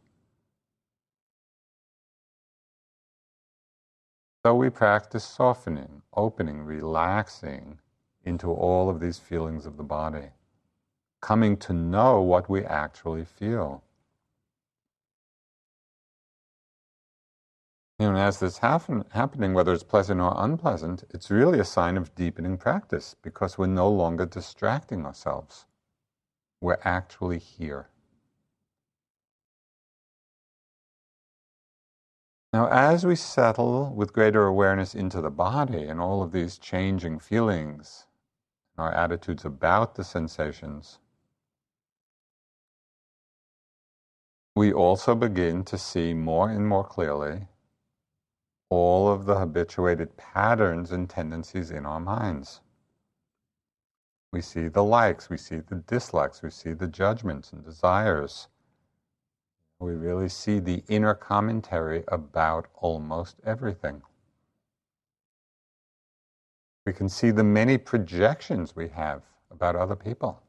[4.44, 7.78] So we practice softening, opening, relaxing
[8.24, 10.28] into all of these feelings of the body,
[11.22, 13.82] coming to know what we actually feel.
[17.98, 22.14] Know, as this happen, happening, whether it's pleasant or unpleasant, it's really a sign of
[22.14, 25.64] deepening practice because we're no longer distracting ourselves.
[26.60, 27.88] We're actually here.
[32.54, 37.18] Now, as we settle with greater awareness into the body and all of these changing
[37.18, 38.06] feelings,
[38.78, 41.00] our attitudes about the sensations,
[44.54, 47.48] we also begin to see more and more clearly
[48.70, 52.60] all of the habituated patterns and tendencies in our minds.
[54.32, 58.46] We see the likes, we see the dislikes, we see the judgments and desires
[59.84, 64.02] we really see the inner commentary about almost everything.
[66.86, 70.42] We can see the many projections we have about other people.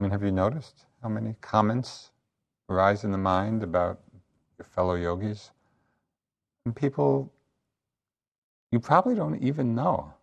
[0.00, 2.10] I mean, have you noticed how many comments
[2.68, 4.00] arise in the mind about
[4.58, 5.50] your fellow yogis?
[6.64, 7.32] And people
[8.72, 10.14] you probably don't even know,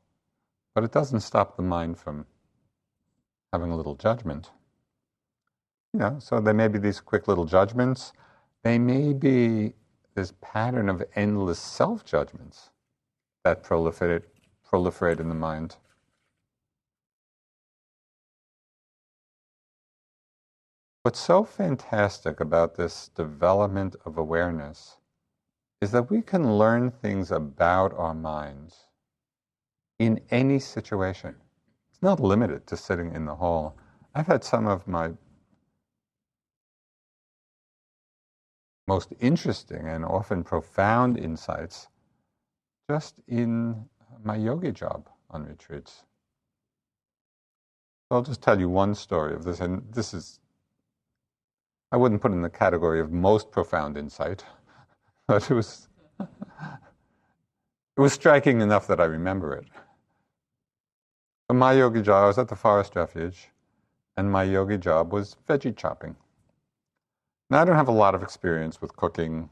[0.74, 2.26] but it doesn't stop the mind from
[3.54, 4.50] having a little judgment.
[5.94, 8.14] You know, so there may be these quick little judgments.
[8.64, 9.74] They may be
[10.14, 12.70] this pattern of endless self judgments
[13.44, 14.24] that proliferate,
[14.72, 15.78] proliferate in the mind.
[21.04, 24.98] What's so fantastic about this development of awareness
[25.82, 28.86] is that we can learn things about our minds
[29.98, 31.36] in any situation.
[31.90, 33.78] It's not limited to sitting in the hall.
[34.14, 35.12] I've had some of my
[38.90, 41.88] most interesting and often profound insights
[42.90, 43.86] just in
[44.24, 46.06] my yogi job on retreats.
[48.10, 50.40] I'll just tell you one story of this, and this is,
[51.92, 54.44] I wouldn't put in the category of most profound insight,
[55.28, 55.88] but it was,
[56.20, 59.68] it was striking enough that I remember it.
[61.48, 63.50] So my yogi job, I was at the forest refuge,
[64.18, 66.16] and my yogi job was veggie chopping.
[67.50, 69.50] Now, I don't have a lot of experience with cooking,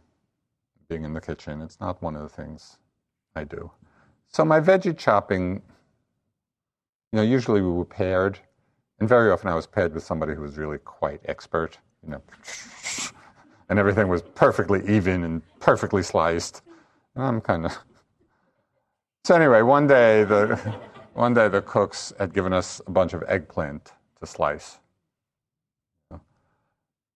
[0.88, 1.62] being in the kitchen.
[1.62, 2.78] It's not one of the things
[3.36, 3.72] I do.
[4.28, 5.62] So my veggie chopping,
[7.12, 8.40] you know, usually we were paired,
[9.00, 12.22] and very often I was paired with somebody who was really quite expert, you know,
[13.70, 16.62] and everything was perfectly even and perfectly sliced.
[17.16, 17.78] And I'm kind of.
[19.26, 20.56] So anyway, one day the
[21.14, 23.92] one day the cooks had given us a bunch of eggplant
[24.22, 24.80] to slice.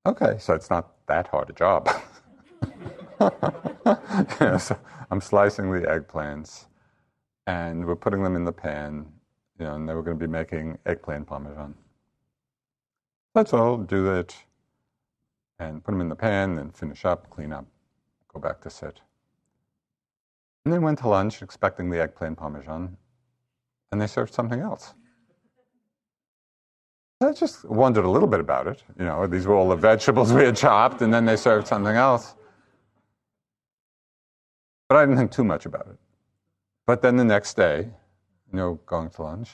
[0.03, 1.87] Okay, so it's not that hard a job.
[3.19, 4.75] yeah, so
[5.11, 6.65] I'm slicing the eggplants
[7.45, 9.05] and we're putting them in the pan,
[9.59, 11.75] you know, and then we're going to be making eggplant parmesan.
[13.35, 14.35] Let's all do that
[15.59, 17.65] and put them in the pan, then finish up, clean up,
[18.33, 19.01] go back to sit.
[20.65, 22.97] And then went to lunch expecting the eggplant parmesan,
[23.91, 24.95] and they served something else.
[27.21, 28.83] I just wondered a little bit about it.
[28.97, 31.95] You know, these were all the vegetables we had chopped, and then they served something
[31.95, 32.35] else.
[34.89, 35.97] But I didn't think too much about it.
[36.87, 37.89] But then the next day,
[38.51, 39.51] you know, going to lunch,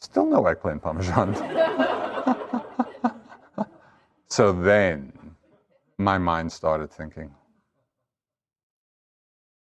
[0.00, 1.34] still no eggplant parmesan.
[4.28, 5.12] so then
[5.96, 7.32] my mind started thinking.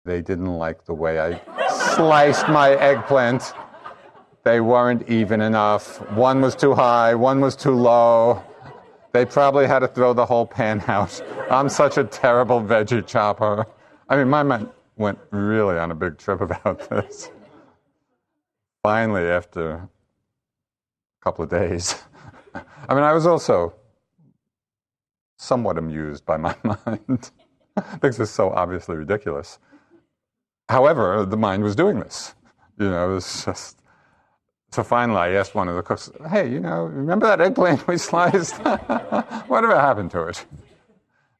[0.05, 1.41] They didn't like the way I
[1.95, 3.53] sliced my eggplant.
[4.47, 5.99] They weren't even enough.
[6.11, 8.41] One was too high, one was too low.
[9.11, 11.21] They probably had to throw the whole pan out.
[11.51, 13.67] I'm such a terrible veggie chopper.
[14.07, 17.29] I mean, my mind went really on a big trip about this.
[18.83, 19.89] Finally, after a
[21.21, 22.01] couple of days,
[22.55, 23.73] I mean, I was also
[25.37, 27.31] somewhat amused by my mind
[27.99, 29.59] because it's so obviously ridiculous.
[30.69, 32.33] However, the mind was doing this.
[32.79, 33.76] You know, it was just.
[34.71, 37.97] So finally, I asked one of the cooks, "Hey, you know, remember that eggplant we
[38.09, 38.55] sliced?
[39.47, 40.45] Whatever happened to it?"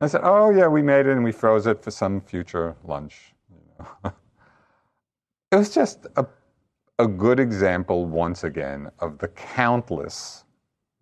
[0.02, 3.34] I said, "Oh yeah, we made it and we froze it for some future lunch."
[5.52, 6.26] It was just a,
[7.00, 10.44] a good example, once again, of the countless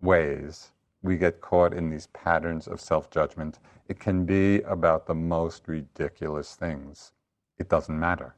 [0.00, 0.70] ways
[1.02, 3.58] we get caught in these patterns of self judgment.
[3.88, 7.12] It can be about the most ridiculous things.
[7.58, 8.36] It doesn't matter,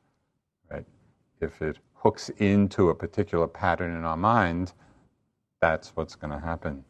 [0.70, 0.86] right?
[1.40, 4.72] If it hooks into a particular pattern in our mind,
[5.60, 6.84] that's what's going to happen.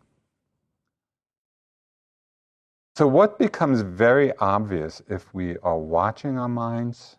[2.97, 7.17] So, what becomes very obvious if we are watching our minds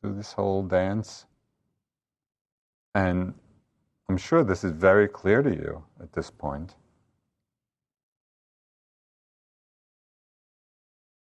[0.00, 1.26] through this whole dance?
[2.94, 3.34] And
[4.08, 6.74] I'm sure this is very clear to you at this point.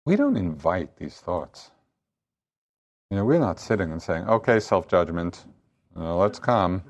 [0.09, 1.70] we don't invite these thoughts.
[3.11, 5.45] You know, we're not sitting and saying, okay, self judgment,
[5.99, 6.81] Uh, let's come.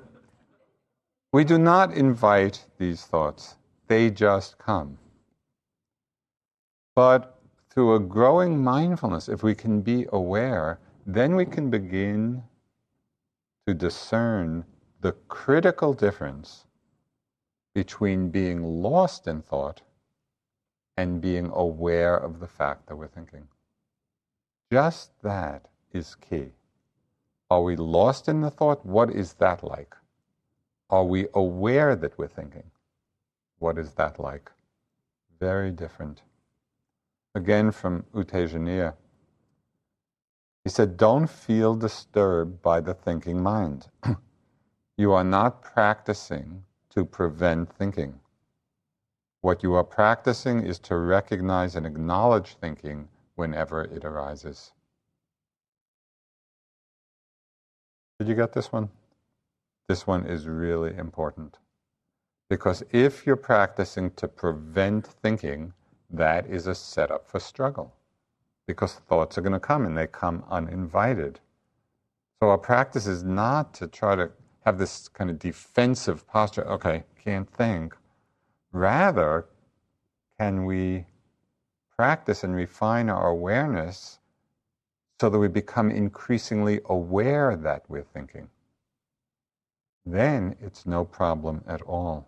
[1.34, 3.56] We do not invite these thoughts,
[3.88, 5.00] they just come.
[6.96, 7.40] But
[7.72, 12.44] through a growing mindfulness, if we can be aware, then we can begin
[13.66, 14.64] to discern
[15.02, 16.66] the critical difference
[17.74, 19.82] between being lost in thought
[20.98, 23.48] and being aware of the fact that we're thinking.
[24.72, 26.52] Just that is key.
[27.52, 28.86] Are we lost in the thought?
[28.86, 29.96] What is that like?
[30.90, 32.70] Are we aware that we're thinking?
[33.60, 34.52] What is that like?
[35.40, 36.22] Very different.
[37.36, 38.94] Again from U Tejaniya.
[40.64, 43.88] He said, Don't feel disturbed by the thinking mind.
[44.98, 48.20] you are not practicing to prevent thinking.
[49.42, 54.74] What you are practicing is to recognize and acknowledge thinking whenever it arises.
[58.20, 58.90] Did you get this one?
[59.88, 61.58] This one is really important.
[62.50, 65.72] Because if you're practicing to prevent thinking,
[66.10, 67.96] that is a setup for struggle.
[68.68, 71.40] Because thoughts are going to come and they come uninvited.
[72.42, 74.32] So our practice is not to try to
[74.66, 76.68] have this kind of defensive posture.
[76.68, 77.96] Okay, can't think.
[78.74, 79.46] Rather,
[80.38, 81.06] can we
[81.96, 84.19] practice and refine our awareness
[85.20, 88.50] so that we become increasingly aware that we're thinking?
[90.06, 92.28] Then it's no problem at all.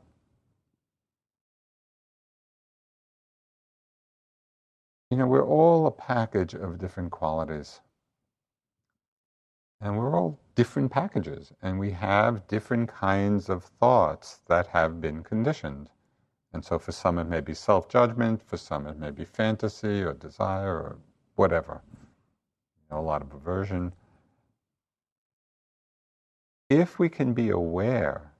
[5.12, 7.82] You know, we're all a package of different qualities.
[9.82, 15.24] And we're all different packages, and we have different kinds of thoughts that have been
[15.24, 15.90] conditioned.
[16.54, 20.04] And so for some it may be self judgment, for some it may be fantasy
[20.04, 20.98] or desire or
[21.36, 21.82] whatever.
[22.92, 23.94] Know, a lot of aversion.
[26.70, 28.34] If we can be aware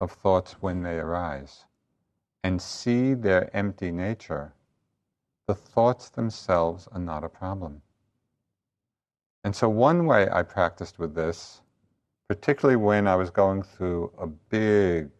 [0.00, 1.64] of thoughts when they arise
[2.44, 4.52] and see their empty nature,
[5.46, 7.80] the thoughts themselves are not a problem.
[9.44, 11.62] And so, one way I practiced with this,
[12.28, 15.10] particularly when I was going through a big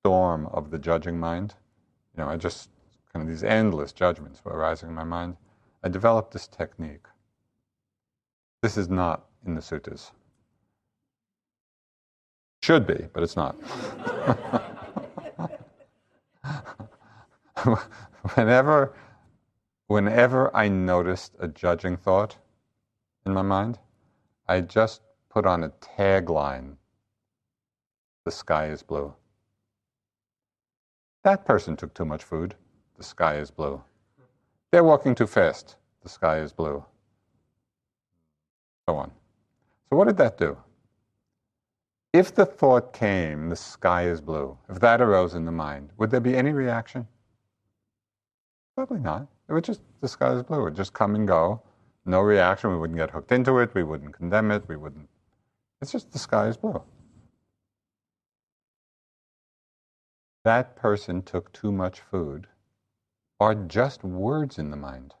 [0.00, 1.54] storm of the judging mind.
[2.16, 2.70] You know, I just
[3.12, 5.36] kind of these endless judgments were arising in my mind.
[5.88, 7.06] I developed this technique.
[8.60, 10.10] This is not in the suttas.
[12.62, 13.54] Should be, but it's not.
[18.34, 18.94] whenever,
[19.86, 22.36] whenever I noticed a judging thought
[23.24, 23.78] in my mind,
[24.46, 26.76] I just put on a tagline
[28.26, 29.14] The sky is blue.
[31.24, 32.56] That person took too much food.
[32.98, 33.82] The sky is blue.
[34.70, 35.76] They're walking too fast.
[36.02, 36.84] The sky is blue.
[38.88, 39.10] So on.
[39.90, 40.56] So, what did that do?
[42.12, 46.10] If the thought came, the sky is blue, if that arose in the mind, would
[46.10, 47.06] there be any reaction?
[48.74, 49.26] Probably not.
[49.48, 50.60] It would just, the sky is blue.
[50.60, 51.62] It would just come and go.
[52.06, 52.70] No reaction.
[52.70, 53.74] We wouldn't get hooked into it.
[53.74, 54.68] We wouldn't condemn it.
[54.68, 55.08] We wouldn't.
[55.80, 56.82] It's just the sky is blue.
[60.44, 62.46] That person took too much food
[63.40, 65.14] are just words in the mind,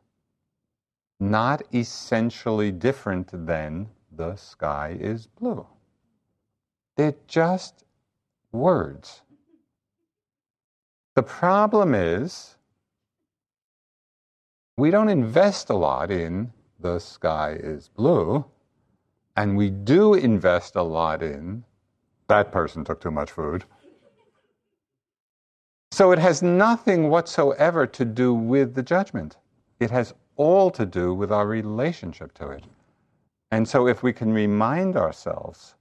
[1.20, 5.66] not essentially different than the sky is blue.
[6.96, 7.84] They're just
[8.50, 9.22] words.
[11.14, 12.56] The problem is,
[14.76, 18.44] we don't invest a lot in the sky is blue,
[19.36, 21.64] and we do invest a lot in
[22.28, 23.64] that person took too much food.
[25.98, 29.36] So it has nothing whatsoever to do with the judgment.
[29.80, 32.62] It has all to do with our relationship to it.
[33.50, 35.74] And so if we can remind ourselves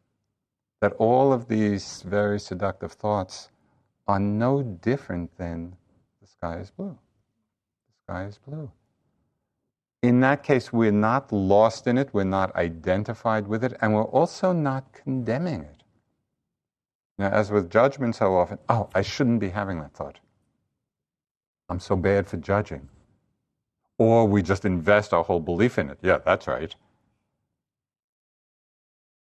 [0.81, 3.49] that all of these very seductive thoughts
[4.07, 5.75] are no different than
[6.19, 6.97] the sky is blue.
[8.07, 8.71] The sky is blue.
[10.01, 14.01] In that case, we're not lost in it, we're not identified with it, and we're
[14.01, 15.76] also not condemning it.
[17.17, 20.19] Now, as with judgment so often, oh, I shouldn't be having that thought.
[21.69, 22.89] I'm so bad for judging.
[23.97, 25.97] Or we just invest our whole belief in it.
[26.01, 26.75] Yeah, that's right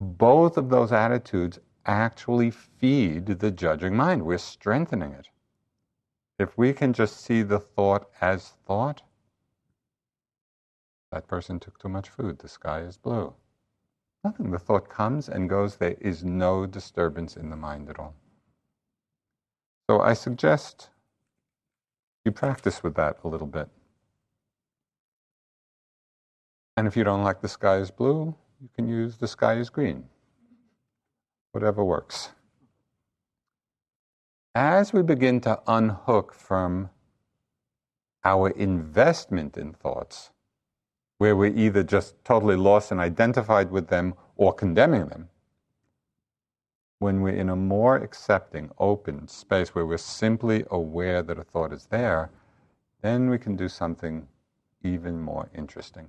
[0.00, 4.24] both of those attitudes actually feed the judging mind.
[4.24, 5.28] We're strengthening it.
[6.38, 9.02] If we can just see the thought as thought,
[11.10, 13.34] that person took too much food, the sky is blue.
[14.24, 14.50] Nothing.
[14.50, 15.76] The thought comes and goes.
[15.76, 18.14] There is no disturbance in the mind at all.
[19.88, 20.90] So I suggest
[22.24, 23.68] you practice with that a little bit.
[26.76, 29.70] And if you don't like the sky is blue, you can use the sky is
[29.70, 30.04] green.
[31.52, 32.30] Whatever works.
[34.54, 36.90] As we begin to unhook from
[38.24, 40.30] our investment in thoughts,
[41.18, 45.28] where we're either just totally lost and identified with them or condemning them,
[47.00, 51.72] when we're in a more accepting, open space where we're simply aware that a thought
[51.72, 52.30] is there,
[53.02, 54.26] then we can do something
[54.82, 56.08] even more interesting.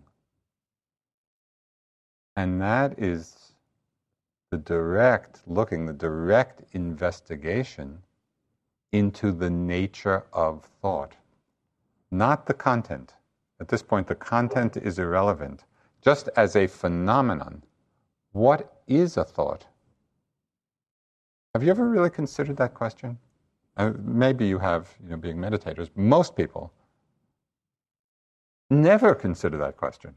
[2.35, 3.53] And that is
[4.49, 7.99] the direct looking, the direct investigation
[8.91, 11.13] into the nature of thought,
[12.09, 13.13] not the content.
[13.59, 15.65] At this point, the content is irrelevant.
[16.01, 17.63] Just as a phenomenon,
[18.31, 19.67] what is a thought?
[21.53, 23.17] Have you ever really considered that question?
[23.75, 25.89] Uh, maybe you have, you know, being meditators.
[25.95, 26.71] Most people
[28.69, 30.15] never consider that question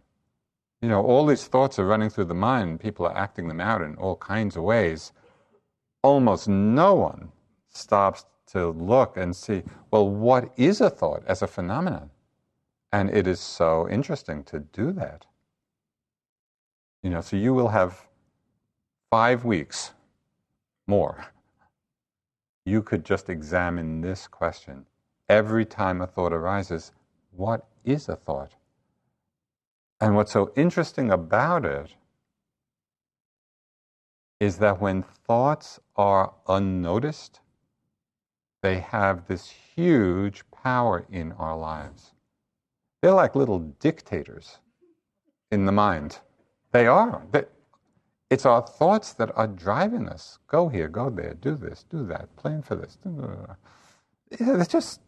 [0.83, 3.83] you know, all these thoughts are running through the mind, people are acting them out
[3.83, 5.13] in all kinds of ways.
[6.03, 7.31] Almost no one
[7.69, 9.63] stops to look and see,
[9.93, 12.11] well, what is a thought as a phenomenon?
[12.93, 15.25] And it is so interesting to do that.
[17.03, 18.07] You know, so you will have
[19.11, 19.93] five weeks
[20.87, 21.27] more.
[22.65, 24.87] You could just examine this question.
[25.29, 26.93] Every time a thought arises,
[27.33, 28.53] what is a thought?
[30.01, 31.95] And what's so interesting about it
[34.41, 37.41] is that when thoughts are unnoticed,
[38.61, 42.12] they have this huge power in our lives.
[43.03, 44.59] They're like little dictators
[45.51, 46.21] in the mind.
[46.71, 47.23] They are.
[47.33, 47.45] They,
[48.31, 50.39] it's our thoughts that are driving us.
[50.47, 52.97] Go here, go there, do this, do that, plan for this.
[53.05, 55.01] Yeah, they're just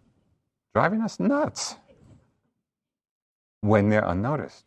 [0.75, 1.77] driving us nuts
[3.63, 4.67] when they're unnoticed.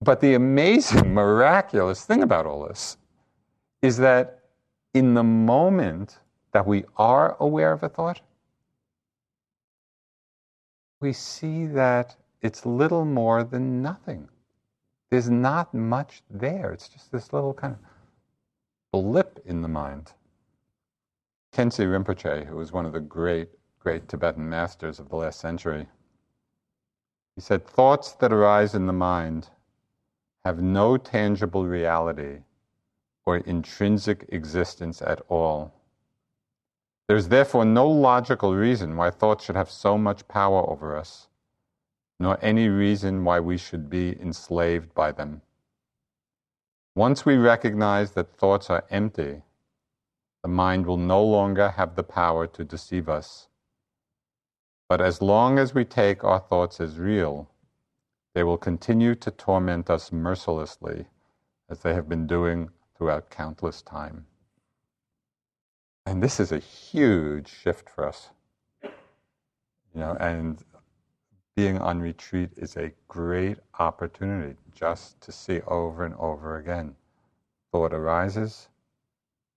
[0.00, 2.96] But the amazing, miraculous thing about all this
[3.82, 4.40] is that
[4.94, 6.18] in the moment
[6.52, 8.20] that we are aware of a thought,
[11.00, 14.28] we see that it's little more than nothing.
[15.10, 16.72] There's not much there.
[16.72, 17.80] It's just this little kind of
[18.92, 20.12] blip in the mind.
[21.52, 25.86] Khyentse Rinpoche, who was one of the great, great Tibetan masters of the last century,
[27.34, 29.48] he said, Thoughts that arise in the mind
[30.44, 32.38] have no tangible reality
[33.24, 35.77] or intrinsic existence at all.
[37.08, 41.28] There is therefore no logical reason why thoughts should have so much power over us,
[42.20, 45.40] nor any reason why we should be enslaved by them.
[46.94, 49.42] Once we recognize that thoughts are empty,
[50.42, 53.48] the mind will no longer have the power to deceive us.
[54.88, 57.48] But as long as we take our thoughts as real,
[58.34, 61.06] they will continue to torment us mercilessly,
[61.70, 64.27] as they have been doing throughout countless time.
[66.08, 68.30] And this is a huge shift for us.
[68.82, 70.64] You know, and
[71.54, 76.94] being on retreat is a great opportunity just to see over and over again.
[77.72, 78.68] Thought arises,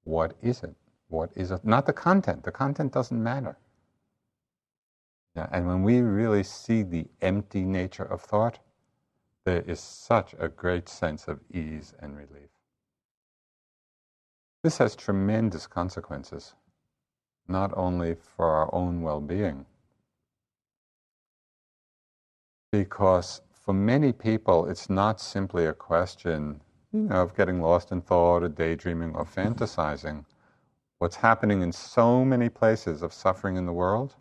[0.04, 0.76] what is it?
[1.08, 1.64] What is it?
[1.64, 2.43] Not the content.
[2.43, 3.58] The content doesn't matter.
[5.38, 8.60] Yeah, and when we really see the empty nature of thought,
[9.45, 12.49] there is such a great sense of ease and relief.
[14.64, 16.53] This has tremendous consequences,
[17.47, 19.66] not only for our own well being,
[22.72, 28.01] because for many people, it's not simply a question you know, of getting lost in
[28.01, 30.26] thought or daydreaming or fantasizing.
[30.99, 34.16] What's happening in so many places of suffering in the world,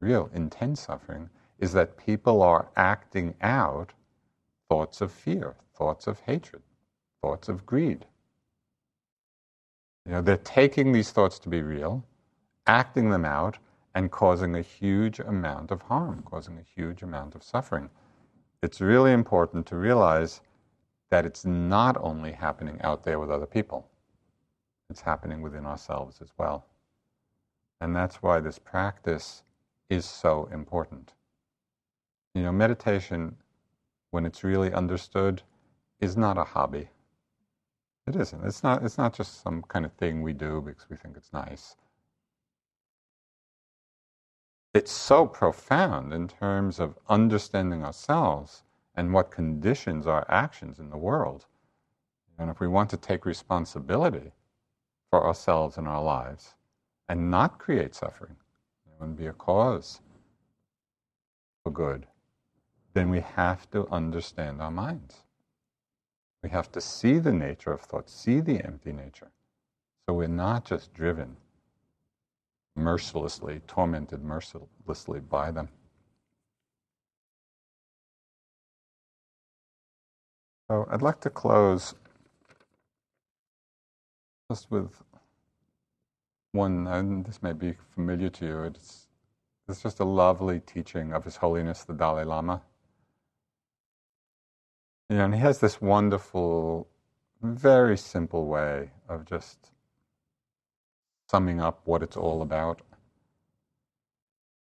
[0.00, 3.92] real intense suffering, is that people are acting out
[4.68, 6.62] thoughts of fear, thoughts of hatred,
[7.20, 8.06] thoughts of greed.
[10.08, 12.02] You know, they're taking these thoughts to be real,
[12.66, 13.58] acting them out,
[13.94, 17.90] and causing a huge amount of harm, causing a huge amount of suffering.
[18.62, 20.40] It's really important to realize
[21.10, 23.86] that it's not only happening out there with other people,
[24.88, 26.64] it's happening within ourselves as well.
[27.82, 29.42] And that's why this practice
[29.90, 31.12] is so important.
[32.34, 33.36] You know, meditation,
[34.10, 35.42] when it's really understood,
[36.00, 36.88] is not a hobby.
[38.08, 38.42] It isn't.
[38.42, 41.30] It's not, it's not just some kind of thing we do because we think it's
[41.30, 41.76] nice.
[44.72, 48.62] It's so profound in terms of understanding ourselves
[48.94, 51.44] and what conditions our actions in the world.
[52.38, 54.32] And if we want to take responsibility
[55.10, 56.54] for ourselves and our lives
[57.10, 58.36] and not create suffering
[59.02, 60.00] and be a cause
[61.62, 62.06] for good,
[62.94, 65.24] then we have to understand our minds.
[66.42, 69.30] We have to see the nature of thought, see the empty nature.
[70.06, 71.36] So we're not just driven
[72.76, 75.68] mercilessly, tormented mercilessly by them.
[80.70, 81.94] So I'd like to close
[84.50, 85.02] just with
[86.52, 88.62] one, and this may be familiar to you.
[88.64, 89.08] It's,
[89.68, 92.62] it's just a lovely teaching of His Holiness the Dalai Lama.
[95.08, 96.88] You know, and he has this wonderful,
[97.42, 99.70] very simple way of just
[101.30, 102.82] summing up what it's all about.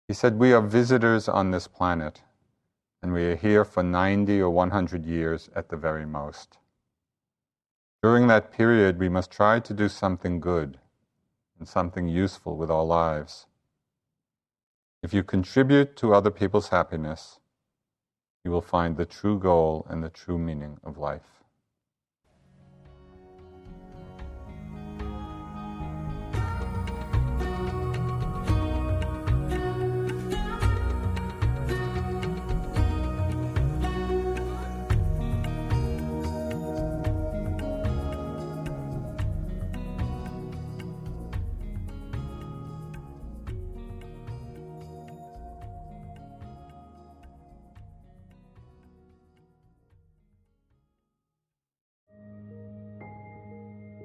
[0.08, 2.22] He said, We are visitors on this planet
[3.06, 6.58] and we are here for 90 or 100 years at the very most.
[8.02, 10.80] During that period, we must try to do something good
[11.60, 13.46] and something useful with our lives.
[15.04, 17.39] If you contribute to other people's happiness,
[18.46, 21.45] you will find the true goal and the true meaning of life.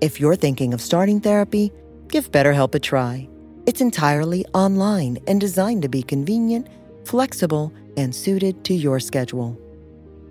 [0.00, 1.72] If you're thinking of starting therapy,
[2.08, 3.28] give BetterHelp a try.
[3.66, 6.68] It's entirely online and designed to be convenient,
[7.04, 9.58] flexible, and suited to your schedule.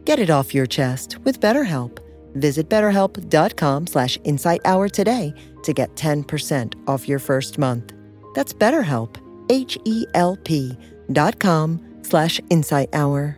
[0.06, 2.00] Get it off your chest with BetterHelp.
[2.34, 7.94] Visit betterhelp.com slash insighthour today to get 10% off your first month.
[8.34, 9.18] That's BetterHelp,
[9.50, 10.78] H-E-L-P
[11.12, 13.36] dot com slash insighthour.